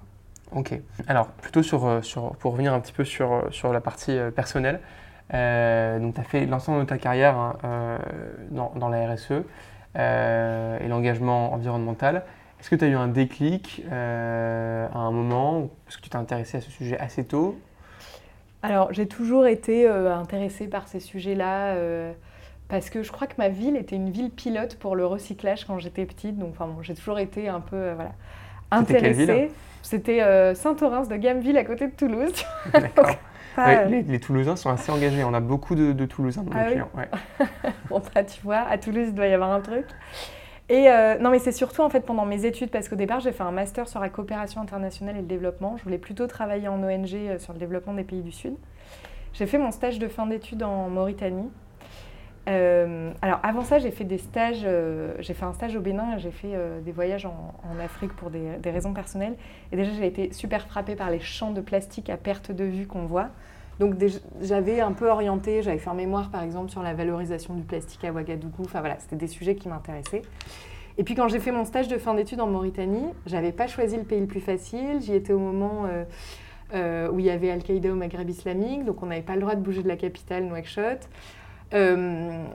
Ok. 0.51 0.79
Alors, 1.07 1.27
plutôt 1.27 1.63
sur, 1.63 1.85
euh, 1.85 2.01
sur, 2.03 2.35
pour 2.35 2.51
revenir 2.51 2.73
un 2.73 2.79
petit 2.79 2.93
peu 2.93 3.03
sur, 3.03 3.47
sur 3.49 3.73
la 3.73 3.81
partie 3.81 4.15
euh, 5.33 5.99
donc 5.99 6.15
tu 6.15 6.21
as 6.21 6.23
fait 6.23 6.45
l'ensemble 6.45 6.81
de 6.81 6.85
ta 6.85 6.97
carrière 6.97 7.37
hein, 7.37 7.99
dans, 8.51 8.71
dans, 8.75 8.89
la 8.89 9.13
RSE 9.13 9.43
et 9.95 10.87
l'engagement 10.87 11.53
environnemental. 11.53 12.23
Est-ce 12.59 12.69
que 12.69 12.75
tu 12.75 12.85
as 12.85 12.87
eu 12.87 12.95
un 12.95 13.07
déclic 13.07 13.83
à 13.91 14.97
un 14.97 15.11
moment 15.11 15.69
Est-ce 15.87 15.97
que 15.97 16.03
tu 16.03 16.09
t'es 16.09 16.15
intéressé 16.15 16.57
à 16.57 16.61
ce 16.61 16.71
sujet 16.71 16.97
assez 16.99 17.23
tôt? 17.25 17.57
Alors, 18.63 18.91
j'ai 18.91 19.07
toujours 19.07 19.45
été 19.45 19.87
intéressée 19.87 20.67
par 20.67 20.87
ces 20.87 20.99
sujets-là 20.99 21.75
parce 22.69 22.89
que 22.89 23.01
je 23.01 23.11
crois 23.11 23.27
que 23.27 23.35
ma 23.37 23.49
ville 23.49 23.77
était 23.77 23.95
une 23.95 24.09
ville 24.09 24.29
pilote 24.29 24.75
pour 24.75 24.95
le 24.95 25.05
recyclage 25.05 25.65
quand 25.65 25.79
j'étais 25.79 26.05
petite. 26.05 26.37
Donc, 26.37 26.49
enfin, 26.51 26.67
bon, 26.67 26.81
j'ai 26.81 26.95
toujours 26.95 27.19
été 27.19 27.47
un 27.47 27.61
peu 27.61 27.75
euh, 27.75 27.93
voilà, 27.95 28.11
intéressée. 28.71 29.51
C'était 29.81 30.21
euh, 30.21 30.53
Saint-Orens 30.53 31.07
de 31.07 31.15
Gameville 31.15 31.57
à 31.57 31.63
côté 31.63 31.87
de 31.87 31.93
Toulouse. 31.93 32.33
D'accord. 32.73 33.09
Euh, 33.57 33.85
les, 33.85 34.19
Toulousains 34.19 34.55
sont 34.55 34.69
assez 34.69 34.91
engagés. 34.91 35.23
On 35.23 35.33
a 35.33 35.39
beaucoup 35.39 35.75
de, 35.75 36.05
Toulousains 36.05 36.43
dans 36.43 36.51
ah 36.55 36.65
clients. 36.65 36.89
bon, 37.89 38.01
bah, 38.13 38.23
tu 38.23 38.41
vois, 38.41 38.59
à 38.59 38.77
Toulouse, 38.77 39.07
il 39.07 39.15
doit 39.15 39.27
y 39.27 39.33
avoir 39.33 39.51
un 39.51 39.61
truc. 39.61 39.85
Et 40.69 40.87
non, 41.21 41.29
mais 41.29 41.39
c'est 41.39 41.53
surtout 41.53 41.81
en 41.81 41.89
fait 41.89 42.01
pendant 42.01 42.25
mes 42.25 42.45
études, 42.45 42.69
parce 42.69 42.89
qu'au 42.89 42.95
départ, 42.95 43.21
j'ai 43.21 43.31
fait 43.31 43.43
un 43.43 43.51
master 43.51 43.87
sur 43.87 43.99
la 43.99 44.09
coopération 44.09 44.61
internationale 44.61 45.15
et 45.15 45.21
le 45.21 45.27
développement. 45.27 45.77
Je 45.77 45.83
voulais 45.83 45.97
plutôt 45.97 46.27
travailler 46.27 46.67
en 46.67 46.83
ONG 46.83 47.37
sur 47.39 47.53
le 47.53 47.59
développement 47.59 47.93
des 47.93 48.03
pays 48.03 48.21
du 48.21 48.31
Sud. 48.31 48.55
J'ai 49.33 49.45
fait 49.45 49.57
mon 49.57 49.71
stage 49.71 49.99
de 49.99 50.07
fin 50.07 50.25
d'études 50.25 50.63
en 50.63 50.89
Mauritanie, 50.89 51.49
euh, 52.47 53.11
alors 53.21 53.39
avant 53.43 53.63
ça, 53.63 53.77
j'ai 53.77 53.91
fait 53.91 54.05
des 54.05 54.17
stages, 54.17 54.61
euh, 54.63 55.13
j'ai 55.19 55.33
fait 55.33 55.43
un 55.43 55.53
stage 55.53 55.75
au 55.75 55.81
Bénin, 55.81 56.17
j'ai 56.17 56.31
fait 56.31 56.51
euh, 56.53 56.79
des 56.79 56.93
voyages 56.93 57.25
en, 57.25 57.53
Afrique 57.83 58.13
pour 58.13 58.31
des, 58.31 58.57
raisons 58.63 58.93
personnelles. 58.93 59.35
Et 59.71 59.75
déjà, 59.75 59.91
j'ai 59.91 60.07
été 60.07 60.33
super 60.33 60.65
frappée 60.65 60.95
par 60.95 61.11
les 61.11 61.19
champs 61.19 61.51
de 61.51 61.61
plastique 61.61 62.09
à 62.09 62.17
perte 62.17 62.51
de 62.51 62.63
vue 62.63 62.87
qu'on 62.87 63.05
voit. 63.05 63.29
Donc 63.79 63.93
j'avais 64.41 64.79
un 64.79 64.93
peu 64.93 65.07
orienté, 65.07 65.61
j'avais 65.61 65.77
fait 65.77 65.91
un 65.91 65.93
mémoire 65.93 66.31
par 66.31 66.41
exemple 66.41 66.71
sur 66.71 66.81
la 66.81 66.95
valorisation 66.95 67.53
du 67.53 67.61
plastique 67.61 68.03
à 68.03 68.11
Ouagadougou. 68.11 68.63
Enfin 68.63 68.79
voilà, 68.79 68.97
c'était 68.97 69.15
des 69.15 69.27
sujets 69.27 69.55
qui 69.55 69.69
m'intéressaient. 69.69 70.23
Et 70.97 71.03
puis 71.03 71.13
quand 71.13 71.27
j'ai 71.27 71.39
fait 71.39 71.51
mon 71.51 71.63
stage 71.63 71.87
de 71.87 71.99
fin 71.99 72.15
d'études 72.15 72.41
en 72.41 72.47
Mauritanie, 72.47 73.13
j'avais 73.27 73.51
pas 73.51 73.67
choisi 73.67 73.95
le 73.95 74.03
pays 74.03 74.19
le 74.19 74.25
plus 74.25 74.39
facile. 74.39 74.99
J'y 75.01 75.13
étais 75.13 75.33
au 75.33 75.37
moment 75.37 75.83
où 76.73 77.19
il 77.19 77.25
y 77.25 77.29
avait 77.29 77.51
Al-Qaïda 77.51 77.91
au 77.91 77.95
Maghreb 77.95 78.27
islamique, 78.27 78.83
donc 78.83 79.03
on 79.03 79.05
n'avait 79.05 79.21
pas 79.21 79.35
le 79.35 79.41
droit 79.41 79.53
de 79.53 79.61
bouger 79.61 79.83
de 79.83 79.87
la 79.87 79.97
capitale, 79.97 80.45
Nouakchott. 80.45 81.07
Euh, 81.73 82.45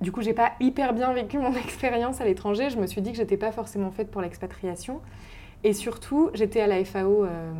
du 0.00 0.12
coup, 0.12 0.22
j'ai 0.22 0.34
pas 0.34 0.52
hyper 0.60 0.94
bien 0.94 1.12
vécu 1.12 1.38
mon 1.38 1.54
expérience 1.64 2.20
à 2.20 2.24
l'étranger. 2.24 2.70
Je 2.70 2.78
me 2.78 2.86
suis 2.86 3.00
dit 3.00 3.12
que 3.12 3.16
j'étais 3.16 3.36
pas 3.36 3.52
forcément 3.52 3.90
faite 3.90 4.10
pour 4.10 4.20
l'expatriation. 4.20 5.00
Et 5.64 5.72
surtout, 5.72 6.30
j'étais 6.34 6.60
à 6.60 6.66
la 6.66 6.84
FAO, 6.84 7.24
euh, 7.24 7.52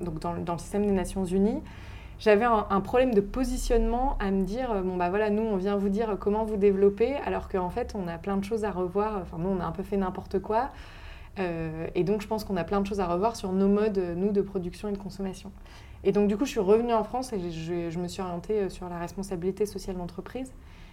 donc 0.00 0.18
dans, 0.18 0.32
le 0.32 0.58
système 0.58 0.86
des 0.86 0.92
Nations 0.92 1.24
Unies. 1.24 1.62
J'avais 2.18 2.44
un, 2.44 2.80
problème 2.80 3.12
de 3.12 3.20
positionnement 3.20 4.16
à 4.20 4.30
me 4.30 4.44
dire 4.44 4.72
bon 4.84 4.96
bah 4.96 5.10
voilà, 5.10 5.30
nous 5.30 5.42
on 5.42 5.56
vient 5.56 5.76
vous 5.76 5.88
dire 5.88 6.16
comment 6.18 6.44
vous 6.44 6.56
développer, 6.56 7.16
alors 7.26 7.48
qu'en 7.48 7.70
fait 7.70 7.94
on 7.96 8.06
a 8.06 8.18
plein 8.18 8.36
de 8.36 8.44
choses 8.44 8.64
à 8.64 8.70
revoir. 8.70 9.18
Enfin 9.20 9.36
nous 9.38 9.48
on 9.48 9.60
a 9.60 9.64
un 9.64 9.72
peu 9.72 9.82
fait 9.82 9.96
n'importe 9.96 10.38
quoi. 10.38 10.70
Euh, 11.38 11.86
et 11.94 12.04
donc 12.04 12.22
je 12.22 12.26
pense 12.26 12.44
qu'on 12.44 12.56
a 12.56 12.64
plein 12.64 12.80
de 12.80 12.86
choses 12.86 13.00
à 13.00 13.06
revoir 13.06 13.36
sur 13.36 13.52
nos 13.52 13.68
modes, 13.68 14.00
nous, 14.16 14.32
de 14.32 14.42
production 14.42 14.88
et 14.88 14.92
de 14.92 14.98
consommation. 14.98 15.50
Et 16.04 16.12
donc, 16.12 16.28
du 16.28 16.36
coup, 16.36 16.44
je 16.44 16.50
suis 16.50 16.60
revenue 16.60 16.92
en 16.92 17.02
France 17.02 17.32
et 17.32 17.50
je, 17.50 17.98
me 17.98 18.08
suis 18.08 18.20
orientée 18.20 18.60
euh, 18.60 18.68
sur 18.68 18.88
la 18.90 18.98
responsabilité 18.98 19.64
sociale 19.64 19.96
d'entreprise. 19.96 20.52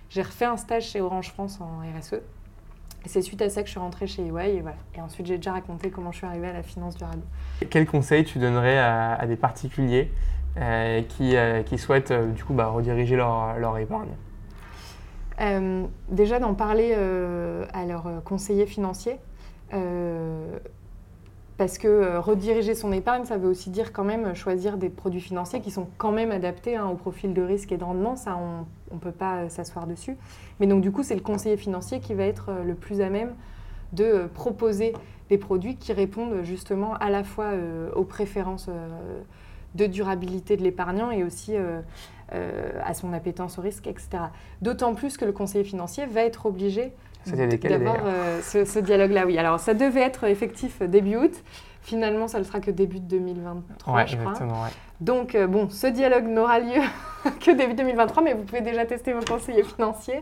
J'ai 0.10 0.21
refait 0.21 0.45
un 0.45 0.56
stage 0.56 0.88
chez 0.88 1.02
Orange 1.02 1.32
France 1.32 1.60
en 1.60 1.80
RSE. 2.00 2.13
Et 3.04 3.10
c'est 3.10 3.21
suite 3.21 3.41
à 3.41 3.50
ça 3.50 3.62
que 3.62 3.67
je 3.67 3.71
suis 3.71 3.80
rentrée 3.80 4.08
chez 4.08 4.24
EY. 4.24 4.56
Et, 4.56 4.62
voilà. 4.62 4.78
et 4.95 5.02
ensuite, 5.02 5.28
j'ai 5.28 5.36
déjà 5.36 5.52
raconté 5.52 5.89
comment 5.89 6.13
je 6.13 6.17
suis 6.17 6.28
arrivée 6.28 6.47
à 6.47 6.54
la 6.54 6.63
finance 6.63 6.95
durable. 6.95 7.24
Quel 7.69 7.86
conseil 7.86 8.24
tu 8.24 8.39
donnerais 8.39 8.78
à, 8.78 9.26
des 9.28 9.36
particuliers 9.36 10.12
euh, 10.58 11.02
qui, 11.02 11.36
euh, 11.36 11.62
qui, 11.63 11.78
souhaitent 11.78 12.13
du 12.13 12.43
coup 12.43 12.54
bah, 12.54 12.67
rediriger 12.67 13.17
leur, 13.17 13.58
leur 13.60 13.78
épargne? 13.78 14.12
Déjà 16.10 16.38
d'en 16.38 16.54
parler 16.54 16.93
à 16.93 17.86
leur 17.86 18.24
conseiller 18.24 18.67
financier 18.67 19.17
parce 21.58 21.78
que 21.78 21.88
euh, 21.88 22.20
rediriger 22.20 22.76
son 22.76 22.92
épargne, 22.92 23.26
ça 23.26 23.38
veut 23.38 23.50
aussi 23.50 23.70
dire 23.70 23.94
quand 23.94 24.04
même 24.04 24.34
choisir 24.34 24.78
des 24.78 24.90
produits 24.90 25.22
financiers 25.22 25.62
qui 25.62 25.72
sont 25.72 25.88
quand 25.98 26.12
même 26.12 26.32
adaptés 26.32 26.76
hein, 26.76 26.88
au 26.88 26.96
profil 26.96 27.34
de 27.34 27.42
risque 27.42 27.72
et 27.72 27.78
de 27.78 27.84
rendement. 27.84 28.16
Ça, 28.16 28.38
on 28.38 28.96
ne 28.96 29.00
peut 29.00 29.12
pas 29.12 29.38
euh, 29.38 29.50
s'asseoir 29.50 29.88
dessus. 29.88 30.18
Mais 30.60 30.68
donc, 30.68 30.82
du 30.82 30.92
coup, 30.92 31.04
c'est 31.04 31.16
le 31.16 31.22
conseiller 31.22 31.58
financier 31.58 32.00
qui 32.00 32.14
va 32.14 32.24
être 32.24 32.50
euh, 32.50 32.64
le 32.64 32.76
plus 32.76 33.02
à 33.02 33.10
même 33.10 33.36
de 33.94 34.28
proposer 34.34 34.94
des 35.30 35.38
produits 35.38 35.76
qui 35.76 35.94
répondent 35.94 36.44
justement 36.44 36.96
à 36.96 37.10
la 37.10 37.24
fois 37.24 37.52
aux 37.94 38.06
préférences 38.06 38.70
de 39.76 39.86
durabilité 39.86 40.56
de 40.56 40.64
l'épargnant 40.64 41.12
et 41.12 41.26
aussi 41.26 41.56
à 42.32 42.94
son 42.94 43.12
appétence 43.12 43.60
au 43.60 43.62
risque, 43.62 43.88
etc. 43.88 44.24
D'autant 44.62 44.94
plus 44.94 45.18
que 45.18 45.26
le 45.26 45.34
conseiller 45.34 45.66
financier 45.66 46.06
va 46.06 46.22
être 46.22 46.46
obligé 46.46 46.94
d'avoir 47.26 47.98
euh, 48.06 48.42
ce, 48.42 48.80
dialogue-là, 48.80 49.26
oui. 49.26 49.38
Alors, 49.38 49.60
ça 49.60 49.74
devait 49.74 50.02
être 50.02 50.24
effectif 50.26 50.82
début 50.82 51.18
août. 51.18 51.34
Finalement, 51.84 52.28
ça 52.28 52.38
ne 52.38 52.44
sera 52.44 52.60
que 52.60 52.70
début 52.70 53.00
2023, 53.00 54.06
je 54.06 54.18
crois. 54.18 54.34
Donc, 55.00 55.34
euh, 55.34 55.48
bon, 55.48 55.68
ce 55.70 55.88
dialogue 55.88 56.28
n'aura 56.28 56.60
lieu 56.60 56.82
que 57.40 57.52
début 57.52 57.74
2023, 57.74 58.22
mais 58.22 58.34
vous 58.34 58.44
pouvez 58.44 58.62
déjà 58.62 58.86
tester 58.86 59.14
vos 59.14 59.26
conseillers 59.26 59.64
financiers. 59.64 60.22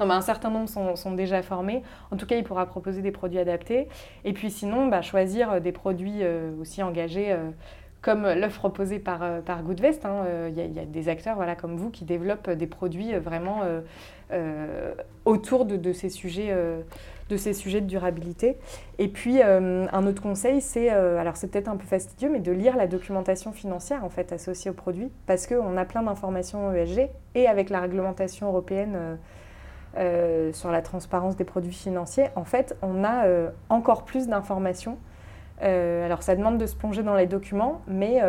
Non, 0.00 0.10
un 0.10 0.22
certain 0.22 0.48
nombre 0.48 0.68
sont, 0.68 1.12
déjà 1.12 1.42
formés. 1.42 1.82
En 2.10 2.16
tout 2.16 2.26
cas, 2.26 2.36
il 2.36 2.44
pourra 2.44 2.64
proposer 2.66 3.02
des 3.02 3.10
produits 3.10 3.38
adaptés. 3.38 3.88
Et 4.24 4.32
puis 4.32 4.50
sinon, 4.50 4.86
bah, 4.86 5.02
choisir 5.02 5.60
des 5.60 5.72
produits 5.72 6.20
euh, 6.22 6.52
aussi 6.60 6.82
engagés 6.82 7.36
comme 8.00 8.26
l'offre 8.26 8.58
proposée 8.58 8.98
par, 8.98 9.20
par 9.46 9.62
Goodvest. 9.62 10.04
Hein, 10.04 10.24
il 10.48 10.54
y, 10.58 10.78
a 10.78 10.84
des 10.84 11.08
acteurs 11.08 11.36
voilà, 11.36 11.54
comme 11.54 11.76
vous 11.76 11.90
qui 11.90 12.04
développent 12.04 12.50
des 12.50 12.66
produits 12.66 13.14
vraiment 13.14 13.60
autour 15.24 15.64
de, 15.64 15.92
ces 15.92 16.08
sujets 16.08 16.52
de 17.28 17.36
ces 17.36 17.52
sujets 17.52 17.80
de 17.80 17.86
durabilité. 17.86 18.58
Et 18.98 19.08
puis, 19.08 19.40
euh, 19.42 19.86
un 19.90 20.06
autre 20.06 20.22
conseil, 20.22 20.60
c'est, 20.60 20.92
euh, 20.92 21.18
alors 21.18 21.36
c'est 21.36 21.48
peut-être 21.48 21.68
un 21.68 21.76
peu 21.76 21.86
fastidieux, 21.86 22.28
mais 22.30 22.40
de 22.40 22.52
lire 22.52 22.76
la 22.76 22.86
documentation 22.86 23.52
financière 23.52 24.04
en 24.04 24.10
fait 24.10 24.32
associée 24.32 24.70
au 24.70 24.74
produit, 24.74 25.10
parce 25.26 25.46
qu'on 25.46 25.76
a 25.76 25.84
plein 25.84 26.02
d'informations 26.02 26.72
ESG, 26.72 27.08
et 27.34 27.46
avec 27.46 27.70
la 27.70 27.80
réglementation 27.80 28.48
européenne 28.48 29.18
euh, 29.96 30.52
sur 30.52 30.70
la 30.70 30.82
transparence 30.82 31.36
des 31.36 31.44
produits 31.44 31.72
financiers, 31.72 32.26
en 32.36 32.44
fait, 32.44 32.76
on 32.82 33.04
a 33.04 33.26
encore 33.68 34.04
plus 34.04 34.28
d'informations. 34.28 34.98
Alors 35.60 36.22
ça 36.22 36.34
demande 36.36 36.58
de 36.58 36.66
se 36.66 36.76
plonger 36.76 37.02
dans 37.02 37.14
les 37.14 37.26
documents, 37.26 37.80
mais 37.86 38.20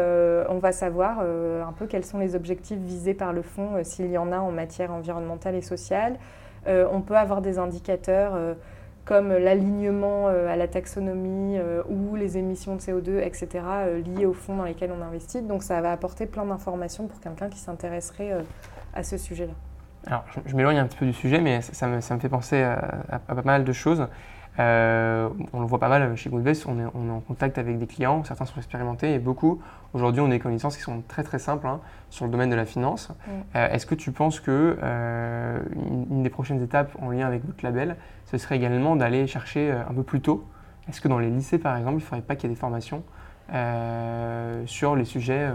on 0.50 0.58
va 0.60 0.72
savoir 0.72 1.20
un 1.20 1.74
peu 1.74 1.88
quels 1.88 2.06
sont 2.06 2.20
les 2.20 2.36
objectifs 2.36 2.78
visés 2.78 3.14
par 3.14 3.34
le 3.34 3.42
fonds, 3.42 3.84
s'il 3.84 4.12
y 4.12 4.18
en 4.18 4.32
a 4.32 4.38
en 4.38 4.52
matière 4.52 4.92
environnementale 4.92 5.56
et 5.56 5.62
sociale. 5.62 6.18
on 6.68 7.02
peut 7.02 7.18
avoir 7.18 7.42
des 7.42 7.58
indicateurs 7.58 8.38
comme 9.06 9.32
l'alignement 9.32 10.28
euh, 10.28 10.52
à 10.52 10.56
la 10.56 10.68
taxonomie 10.68 11.58
euh, 11.58 11.84
ou 11.88 12.16
les 12.16 12.38
émissions 12.38 12.76
de 12.76 12.82
CO2, 12.82 13.20
etc., 13.20 13.48
euh, 13.54 14.02
liées 14.02 14.26
aux 14.26 14.34
fonds 14.34 14.58
dans 14.58 14.64
lesquels 14.64 14.92
on 14.92 15.02
investit. 15.02 15.44
Donc 15.44 15.64
ça 15.64 15.80
va 15.80 15.92
apporter 15.92 16.26
plein 16.26 16.46
d'informations 16.46 17.08
pour 17.08 17.20
quelqu'un 17.22 17.48
qui 17.48 17.60
s'intéresserait 17.60 18.34
à 18.94 19.04
ce 19.04 19.18
sujet-là. 19.18 19.54
Alors, 20.08 20.24
je, 20.46 20.56
m'éloigne 20.56 20.78
un 20.78 20.86
petit 20.86 20.98
peu 20.98 21.06
du 21.06 21.14
sujet, 21.14 21.40
mais 21.40 21.62
ça, 21.62 21.88
me, 21.88 22.02
fait 22.02 22.30
penser 22.30 22.62
à, 22.62 23.20
pas 23.20 23.42
mal 23.44 23.64
de 23.64 23.74
choses. 23.74 24.08
Euh, 24.60 25.30
on 25.54 25.60
le 25.60 25.66
voit 25.66 25.80
pas 25.80 25.90
mal 25.90 26.16
chez 26.16 26.30
Goodbase, 26.30 26.66
on 26.66 26.80
est, 26.80 26.86
on 26.94 27.08
est, 27.08 27.12
en 27.12 27.20
contact 27.20 27.58
avec 27.58 27.78
des 27.78 27.88
clients, 27.88 28.24
certains 28.24 28.46
sont 28.46 28.58
expérimentés 28.58 29.14
et 29.14 29.20
beaucoup, 29.20 29.62
aujourd'hui, 29.94 30.22
ont 30.22 30.28
des 30.28 30.40
connaissances 30.40 30.78
qui 30.78 30.84
sont 30.84 31.04
très 31.08 31.24
très 31.24 31.40
simples 31.40 31.68
hein, 31.68 31.82
sur 32.10 32.26
le 32.26 32.32
domaine 32.32 32.50
de 32.50 32.56
la 32.56 32.66
finance. 32.66 33.10
Mm. 33.10 33.32
Euh, 33.56 33.70
est-ce 33.70 33.86
que 33.86 33.96
tu 33.96 34.12
penses 34.12 34.40
que 34.40 34.78
euh, 34.82 35.60
une, 36.10 36.24
des 36.24 36.30
prochaines 36.30 36.62
étapes 36.62 36.92
en 37.02 37.10
lien 37.10 37.28
avec 37.28 37.46
votre 37.46 37.64
label, 37.64 37.98
ce 38.26 38.38
serait 38.38 38.56
également 38.56 38.96
d'aller 38.96 39.28
chercher 39.28 39.72
un 39.72 39.94
peu 39.94 40.04
plus 40.04 40.22
tôt? 40.22 40.46
Est-ce 40.88 41.02
que 41.02 41.08
dans 41.08 41.20
les 41.20 41.30
lycées, 41.30 41.58
par 41.58 41.76
exemple, 41.76 41.96
il 41.96 42.04
ne 42.04 42.08
faudrait 42.08 42.22
pas 42.22 42.36
qu'il 42.36 42.50
y 42.50 42.52
ait 42.52 42.56
des 42.56 42.60
formations 42.60 43.04
sur 44.66 44.96
les 44.96 45.06
sujets 45.06 45.50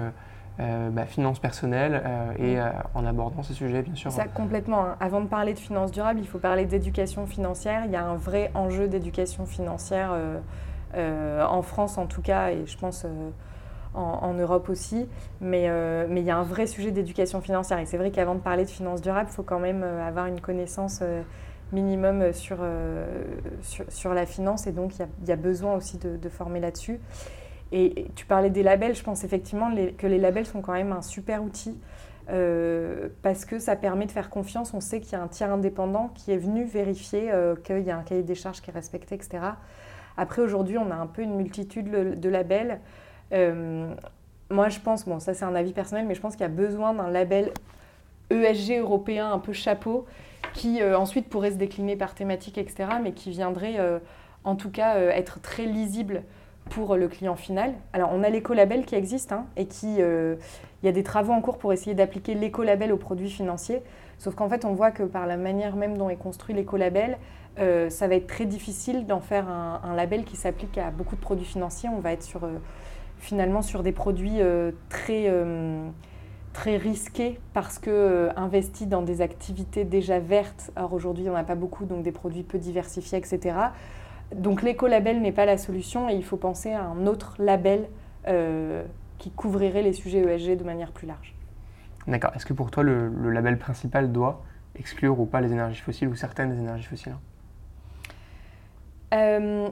euh, 0.61 0.91
bah, 0.91 1.07
finances 1.07 1.39
personnelles 1.39 2.03
euh, 2.05 2.33
et 2.39 2.61
euh, 2.61 2.69
en 2.95 3.07
abordant 3.07 3.43
ce 3.43 3.55
sujet, 3.55 3.81
bien 3.81 3.95
sûr. 3.95 4.13
Ça, 4.13 4.27
complètement. 4.27 4.85
Hein. 4.85 4.97
Avant 5.01 5.23
de 5.23 5.27
parler 5.27 5.55
de 5.55 5.59
finances 5.59 5.91
durables, 5.91 6.21
il 6.21 6.27
faut 6.27 6.39
parler 6.39 6.67
d'éducation 6.67 7.27
financière. 7.27 7.85
Il 7.87 7.93
y 7.93 7.97
a 7.97 8.05
un 8.05 8.17
vrai 8.17 8.51
enjeu 8.55 8.87
d'éducation 8.87 9.47
financière 9.47 10.13
en 10.95 11.63
France, 11.63 11.97
en 11.97 12.07
tout 12.07 12.21
cas, 12.21 12.51
et 12.51 12.67
je 12.67 12.77
pense 12.77 13.07
en, 13.95 14.35
Europe 14.35 14.69
aussi. 14.69 15.09
Mais, 15.41 15.71
mais 16.09 16.21
il 16.21 16.27
y 16.27 16.31
a 16.31 16.37
un 16.37 16.43
vrai 16.43 16.67
sujet 16.67 16.91
d'éducation 16.91 17.41
financière. 17.41 17.79
Et 17.79 17.87
c'est 17.87 17.97
vrai 17.97 18.11
qu'avant 18.11 18.35
de 18.35 18.41
parler 18.41 18.65
de 18.65 18.71
finances 18.71 19.01
durables, 19.01 19.31
il 19.31 19.35
faut 19.35 19.43
quand 19.43 19.61
même 19.61 19.83
avoir 19.83 20.27
une 20.27 20.41
connaissance 20.41 21.03
minimum 21.73 22.33
sur, 22.33 22.59
sur, 23.89 24.13
la 24.13 24.27
finance. 24.27 24.67
Et 24.67 24.73
donc, 24.73 24.93
il 24.99 25.29
y, 25.29 25.33
a, 25.33 25.37
besoin 25.37 25.75
aussi 25.75 25.97
de, 25.97 26.17
de 26.17 26.29
former 26.29 26.61
là-dessus. 26.61 27.01
Et, 27.73 28.07
tu 28.17 28.27
parlais 28.27 28.51
des 28.51 28.63
labels, 28.63 28.95
je 28.95 29.03
pense 29.03 29.25
effectivement 29.25 29.71
que 29.97 30.07
les 30.07 30.19
labels 30.19 30.47
sont 30.47 30.61
quand 30.61 30.73
même 30.73 30.93
un 30.93 31.03
super 31.03 31.43
outil 31.43 31.79
euh, 32.33 33.09
parce 33.23 33.45
que 33.45 33.59
ça 33.59 33.77
permet 33.77 34.07
de 34.07 34.13
faire 34.13 34.31
confiance. 34.31 34.73
On 34.75 34.81
sait 34.81 35.01
qu'il 35.01 35.13
y 35.13 35.17
a 35.17 35.23
un 35.23 35.29
tiers 35.29 35.53
indépendant 35.53 36.11
qui 36.15 36.33
est 36.33 36.37
venu 36.37 36.65
vérifier 36.65 37.31
euh, 37.33 37.57
qu'il 37.57 37.81
y 37.81 37.91
a 37.91 37.97
un 37.97 38.03
cahier 38.03 38.23
des 38.23 38.35
charges 38.35 38.61
qui 38.61 38.71
est 38.71 38.75
respecté, 38.75 39.15
etc. 39.15 39.39
Après, 40.17 40.43
aujourd'hui, 40.43 40.79
on 40.79 40.91
a 40.91 40.95
un 40.95 41.07
peu 41.07 41.23
une 41.23 41.35
multitude 41.35 41.91
de 41.91 42.29
labels. 42.29 42.81
Euh, 43.33 43.93
moi, 44.51 44.69
je 44.69 44.81
pense, 44.81 45.07
bon, 45.07 45.19
ça 45.19 45.35
c'est 45.35 45.45
un 45.45 45.55
avis 45.55 45.73
personnel, 45.73 46.07
mais 46.07 46.15
je 46.15 46.21
pense 46.21 46.35
qu'il 46.35 46.43
y 46.43 46.45
a 46.45 46.49
besoin 46.49 46.95
d'un 46.95 47.11
label 47.11 47.53
ESG 48.31 48.79
européen 48.79 49.33
un 49.33 49.39
peu 49.39 49.53
chapeau 49.53 50.07
qui 50.53 50.83
ensuite 50.83 51.29
pourrait 51.29 51.53
se 51.53 51.57
décliner 51.57 51.95
par 51.95 52.15
thématique, 52.15 52.59
etc., 52.59 52.89
mais 53.03 53.13
qui 53.13 53.31
viendrait 53.31 53.77
en 54.43 54.57
tout 54.57 54.71
cas 54.71 54.97
être 54.99 55.41
très 55.41 55.65
lisible 55.65 56.23
pour 56.71 56.97
le 56.97 57.09
client 57.09 57.37
final. 57.37 57.75
Alors, 57.93 58.11
on 58.15 58.23
a 58.23 58.31
l'écolabel 58.31 58.87
qui 58.87 58.95
existe 58.95 59.33
hein, 59.33 59.45
et 59.57 59.67
qui, 59.67 59.97
euh, 59.99 60.37
il 60.83 60.87
y 60.87 60.89
a 60.89 60.93
des 60.93 61.03
travaux 61.03 61.33
en 61.33 61.43
cours 61.43 61.59
pour 61.59 61.73
essayer 61.73 61.95
d'appliquer 61.95 62.35
l'écolabel 62.35 62.93
aux 62.93 62.97
produits 62.97 63.29
financiers. 63.29 63.83
Sauf 64.19 64.35
qu'en 64.35 64.49
fait, 64.49 64.65
on 64.65 64.73
voit 64.73 64.93
que 64.93 65.03
par 65.03 65.27
la 65.27 65.37
manière 65.37 65.77
même 65.77 65.99
dont 65.99 66.09
est 66.09 66.17
construit 66.17 66.55
l'écolabel, 66.55 67.19
euh, 67.59 67.91
ça 67.91 68.07
va 68.07 68.15
être 68.15 68.29
très 68.29 68.47
difficile 68.47 69.07
d'en 69.07 69.21
faire 69.21 69.49
un, 69.49 69.95
label 69.95 70.25
qui 70.25 70.37
s'applique 70.37 70.79
à 70.79 70.91
beaucoup 70.91 71.17
de 71.17 71.21
produits 71.21 71.45
financiers. 71.45 71.89
On 71.89 71.99
va 71.99 72.13
être 72.13 72.23
sur, 72.23 72.45
euh, 72.45 72.59
finalement 73.19 73.63
sur 73.63 73.83
des 73.83 73.93
produits 73.93 74.39
très, 74.89 75.31
très 76.53 76.77
risqués 76.77 77.41
parce 77.53 77.79
que 77.79 78.31
investis 78.37 78.87
dans 78.87 79.03
des 79.03 79.21
activités 79.21 79.85
déjà 79.85 80.21
vertes. 80.21 80.71
Alors 80.77 80.93
aujourd'hui, 80.93 81.29
on 81.29 81.35
n'a 81.35 81.45
pas 81.45 81.57
beaucoup, 81.57 81.85
donc 81.85 82.03
des 82.03 82.13
produits 82.13 82.45
peu 82.45 82.59
diversifiés, 82.59 83.19
etc. 83.19 83.57
Donc 84.35 84.63
l'écolabel 84.63 85.21
n'est 85.21 85.33
pas 85.33 85.45
la 85.45 85.59
solution 85.59 86.09
et 86.09 86.15
il 86.15 86.25
faut 86.25 86.37
penser 86.37 86.73
à 86.73 86.85
un 86.85 87.07
autre 87.07 87.35
label 87.39 87.89
euh, 88.29 88.85
qui 89.19 89.31
couvrirait 89.31 89.83
les 89.83 89.93
sujets 89.93 90.21
ESG 90.21 90.57
de 90.57 90.65
manière 90.65 90.93
plus 90.93 91.07
large. 91.07 91.35
D'accord. 92.07 92.31
Est-ce 92.35 92.47
que 92.47 92.53
pour 92.53 92.71
toi, 92.71 92.83
le, 92.83 93.09
label 93.31 93.59
principal 93.59 94.13
doit 94.13 94.43
exclure 94.77 95.19
ou 95.19 95.27
pas 95.27 95.41
les 95.41 95.53
énergies 95.53 95.81
fossiles 95.81 96.09
ou 96.09 96.15
certaines 96.15 96.53
énergies 96.53 96.87
fossiles? 96.87 97.17
Euh, 99.13 99.69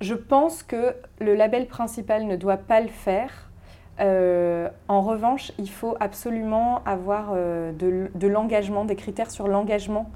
Je 0.00 0.14
pense 0.14 0.62
que 0.62 0.94
le 1.20 1.34
label 1.34 1.66
principal 1.66 2.26
ne 2.26 2.36
doit 2.36 2.56
pas 2.56 2.80
le 2.80 2.88
faire. 2.88 3.50
Euh, 3.98 4.68
en 4.88 5.00
revanche, 5.00 5.52
il 5.58 5.68
faut 5.70 5.96
absolument 5.98 6.82
avoir 6.84 7.34
de 7.34 8.26
l'engagement, 8.26 8.84
des 8.84 8.96
critères 8.96 9.30
sur 9.30 9.48
l'engagement 9.48 10.10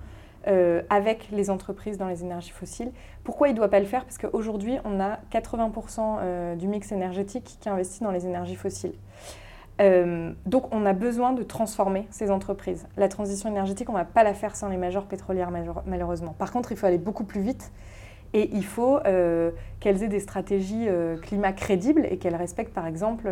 euh, 0.48 0.80
avec 0.88 1.28
les 1.32 1.50
entreprises 1.50 1.98
dans 1.98 2.08
les 2.08 2.22
énergies 2.22 2.50
fossiles. 2.50 2.92
Pourquoi 3.24 3.48
il 3.48 3.52
ne 3.52 3.58
doit 3.58 3.68
pas 3.68 3.78
le 3.78 3.84
faire? 3.84 4.04
Parce 4.06 4.16
qu'aujourd'hui, 4.16 4.78
on 4.86 4.98
a 4.98 5.18
80% 5.30 5.98
euh, 6.00 6.56
du 6.56 6.66
mix 6.66 6.92
énergétique 6.92 7.58
qui 7.60 7.68
investit 7.68 8.02
dans 8.02 8.10
les 8.10 8.24
énergies 8.24 8.56
fossiles. 8.56 8.94
Euh, 9.82 10.32
donc 10.46 10.74
on 10.74 10.86
a 10.86 10.94
besoin 10.94 11.32
de 11.32 11.42
transformer 11.42 12.06
ces 12.10 12.30
entreprises. 12.30 12.86
La 12.96 13.08
transition 13.08 13.50
énergétique, 13.50 13.90
on 13.90 13.92
ne 13.92 13.98
va 13.98 14.06
pas 14.06 14.22
la 14.22 14.32
faire 14.32 14.56
sans 14.56 14.70
les 14.70 14.78
majors 14.78 15.04
pétrolières 15.04 15.50
malheureusement. 15.84 16.34
Par 16.38 16.52
contre, 16.52 16.72
il 16.72 16.78
faut 16.78 16.86
aller 16.86 16.96
beaucoup 16.96 17.24
plus 17.24 17.42
vite 17.42 17.70
et 18.32 18.48
il 18.54 18.64
faut 18.64 18.98
qu'elles 19.80 20.02
aient 20.02 20.08
des 20.08 20.20
stratégies 20.20 20.86
climat 21.22 21.52
crédibles 21.52 22.06
et 22.10 22.18
qu'elles 22.18 22.36
respectent 22.36 22.74
par 22.74 22.86
exemple 22.86 23.28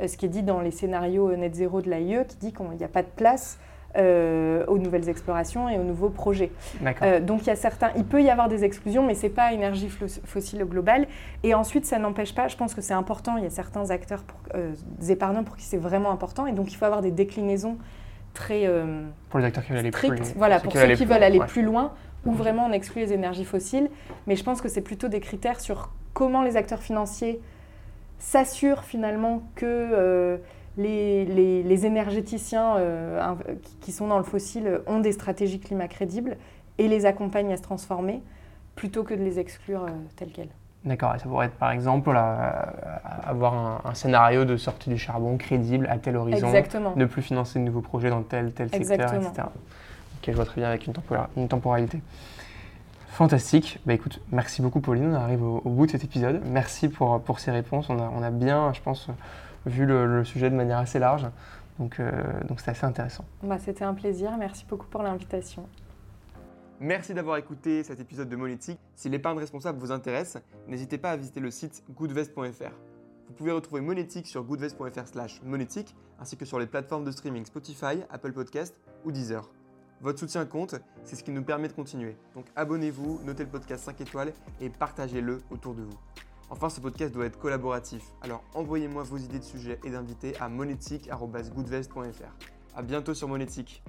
ce 0.00 0.16
qui 0.16 0.26
est 0.26 0.30
dit 0.30 0.42
dans 0.42 0.60
les 0.60 0.70
scénarios 0.70 1.36
net 1.36 1.54
zéro 1.54 1.82
de 1.82 1.90
l'AIE 1.90 2.24
qui 2.26 2.36
dit 2.38 2.52
qu'il 2.52 2.66
n'y 2.66 2.84
a 2.84 2.88
pas 2.88 3.02
de 3.02 3.10
place 3.14 3.58
euh, 3.96 4.64
aux 4.66 4.78
nouvelles 4.78 5.08
explorations 5.08 5.68
et 5.68 5.78
aux 5.78 5.84
nouveaux 5.84 6.08
projets. 6.08 6.50
Euh, 7.02 7.20
donc 7.20 7.42
il 7.42 7.46
y 7.46 7.50
a 7.50 7.54
certains, 7.56 7.90
il 7.96 8.04
peut 8.04 8.20
y 8.22 8.28
avoir 8.28 8.48
des 8.48 8.64
exclusions, 8.64 9.06
mais 9.06 9.14
c'est 9.14 9.28
pas 9.28 9.52
énergie 9.52 9.88
fossile 10.24 10.64
globale. 10.64 11.06
Et 11.44 11.54
ensuite, 11.54 11.86
ça 11.86 12.00
n'empêche 12.00 12.34
pas. 12.34 12.48
Je 12.48 12.56
pense 12.56 12.74
que 12.74 12.80
c'est 12.80 12.94
important. 12.94 13.36
Il 13.36 13.44
y 13.44 13.46
a 13.46 13.50
certains 13.50 13.90
acteurs, 13.90 14.24
pour, 14.24 14.36
euh, 14.56 14.72
des 14.98 15.12
épargnants 15.12 15.44
pour 15.44 15.56
qui 15.56 15.64
c'est 15.64 15.76
vraiment 15.76 16.10
important, 16.10 16.48
et 16.48 16.52
donc 16.52 16.72
il 16.72 16.76
faut 16.76 16.86
avoir 16.86 17.02
des 17.02 17.12
déclinaisons 17.12 17.78
très 18.32 18.68
pour 19.30 19.38
les 19.38 19.44
acteurs 19.46 19.62
qui 19.64 19.70
veulent 19.70 19.78
aller 19.78 19.92
plus 19.92 20.08
loin. 20.08 20.26
Voilà, 20.34 20.58
pour 20.58 20.72
ceux 20.72 20.94
qui 20.94 21.04
veulent 21.04 21.22
aller 21.22 21.40
plus 21.46 21.62
loin, 21.62 21.92
où 22.26 22.32
vraiment 22.32 22.66
on 22.66 22.72
exclut 22.72 23.02
les 23.02 23.12
énergies 23.12 23.44
fossiles. 23.44 23.90
Mais 24.26 24.34
je 24.34 24.42
pense 24.42 24.60
que 24.60 24.68
c'est 24.68 24.82
plutôt 24.82 25.06
des 25.06 25.20
critères 25.20 25.60
sur 25.60 25.90
comment 26.14 26.42
les 26.42 26.56
acteurs 26.56 26.82
financiers 26.82 27.40
s'assurent 28.18 28.82
finalement 28.82 29.44
que 29.54 30.40
les, 30.76 31.86
énergéticiens 31.86 32.76
euh, 32.76 33.34
qui 33.80 33.92
sont 33.92 34.08
dans 34.08 34.18
le 34.18 34.24
fossile 34.24 34.80
ont 34.86 35.00
des 35.00 35.12
stratégies 35.12 35.60
climat 35.60 35.88
crédibles 35.88 36.36
et 36.78 36.88
les 36.88 37.06
accompagnent 37.06 37.52
à 37.52 37.56
se 37.56 37.62
transformer 37.62 38.22
plutôt 38.74 39.04
que 39.04 39.14
de 39.14 39.22
les 39.22 39.38
exclure 39.38 39.84
euh, 39.84 39.90
telles 40.16 40.32
quelles. 40.32 40.48
D'accord, 40.84 41.14
ça 41.18 41.26
pourrait 41.26 41.46
être 41.46 41.54
par 41.54 41.70
exemple 41.70 42.14
avoir 42.14 43.86
un, 43.86 43.94
scénario 43.94 44.44
de 44.44 44.58
sortie 44.58 44.90
du 44.90 44.98
charbon 44.98 45.38
crédible 45.38 45.86
à 45.88 45.96
tel 45.96 46.14
horizon, 46.14 46.48
Exactement. 46.48 46.92
ne 46.94 47.06
plus 47.06 47.22
financer 47.22 47.58
de 47.58 47.64
nouveaux 47.64 47.80
projets 47.80 48.10
dans 48.10 48.22
tel, 48.22 48.52
tel 48.52 48.68
secteur, 48.68 49.14
etc. 49.14 49.30
Ok, 49.46 50.26
je 50.26 50.32
vois 50.32 50.44
très 50.44 50.60
bien 50.60 50.68
avec 50.68 50.86
une, 50.86 51.48
temporalité. 51.48 52.02
Fantastique. 53.08 53.78
Bah 53.86 53.94
écoute, 53.94 54.20
merci 54.30 54.60
beaucoup 54.60 54.80
Pauline, 54.80 55.12
on 55.12 55.14
arrive 55.14 55.42
au, 55.42 55.60
bout 55.62 55.86
de 55.86 55.92
cet 55.92 56.04
épisode. 56.04 56.42
Merci 56.44 56.88
pour, 56.90 57.18
pour 57.22 57.40
ces 57.40 57.50
réponses. 57.50 57.88
On 57.88 57.98
a, 57.98 58.10
on 58.14 58.22
a 58.22 58.30
bien, 58.30 58.74
je 58.74 58.82
pense, 58.82 59.08
vu 59.66 59.86
le, 59.86 60.24
sujet 60.24 60.50
de 60.50 60.56
manière 60.56 60.78
assez 60.78 60.98
large. 60.98 61.26
Donc 61.78 61.98
euh, 61.98 62.12
donc 62.48 62.60
c'était 62.60 62.72
assez 62.72 62.86
intéressant. 62.86 63.24
Bah, 63.42 63.58
c'était 63.58 63.84
un 63.84 63.94
plaisir. 63.94 64.36
Merci 64.38 64.64
beaucoup 64.68 64.86
pour 64.86 65.02
l'invitation. 65.02 65.66
Merci 66.80 67.14
d'avoir 67.14 67.36
écouté 67.36 67.82
cet 67.82 68.00
épisode 68.00 68.28
de 68.28 68.36
Monétique. 68.36 68.78
Si 68.94 69.08
l'épargne 69.08 69.38
responsable 69.38 69.78
vous 69.78 69.92
intéresse, 69.92 70.38
n'hésitez 70.68 70.98
pas 70.98 71.12
à 71.12 71.16
visiter 71.16 71.40
le 71.40 71.50
site 71.50 71.82
goodvest.fr. 71.90 72.74
Vous 73.26 73.32
pouvez 73.32 73.52
retrouver 73.52 73.80
Monétique 73.80 74.26
sur 74.26 74.44
goodvest.fr/slash 74.44 75.40
monétique 75.42 75.94
ainsi 76.20 76.36
que 76.36 76.44
sur 76.44 76.58
les 76.58 76.66
plateformes 76.66 77.04
de 77.04 77.10
streaming 77.10 77.44
Spotify, 77.44 78.02
Apple 78.10 78.32
Podcast 78.32 78.76
ou 79.04 79.12
Deezer. 79.12 79.48
Votre 80.00 80.18
soutien 80.18 80.44
compte, 80.44 80.74
c'est 81.04 81.16
ce 81.16 81.24
qui 81.24 81.30
nous 81.30 81.42
permet 81.42 81.68
de 81.68 81.72
continuer. 81.72 82.16
Donc 82.34 82.46
abonnez-vous, 82.56 83.20
notez 83.24 83.44
le 83.44 83.50
podcast 83.50 83.84
5 83.84 84.00
étoiles 84.00 84.32
et 84.60 84.68
partagez-le 84.68 85.40
autour 85.50 85.74
de 85.74 85.82
vous. 85.82 85.98
Enfin, 86.54 86.70
ce 86.70 86.80
podcast 86.80 87.12
doit 87.12 87.26
être 87.26 87.40
collaboratif, 87.40 88.12
alors 88.22 88.44
envoyez-moi 88.54 89.02
vos 89.02 89.16
idées 89.16 89.40
de 89.40 89.44
sujets 89.44 89.80
et 89.82 89.90
d'invités 89.90 90.38
à 90.38 90.48
monétique.goodvest.fr. 90.48 92.76
A 92.76 92.82
bientôt 92.82 93.12
sur 93.12 93.26
Monétique 93.26 93.82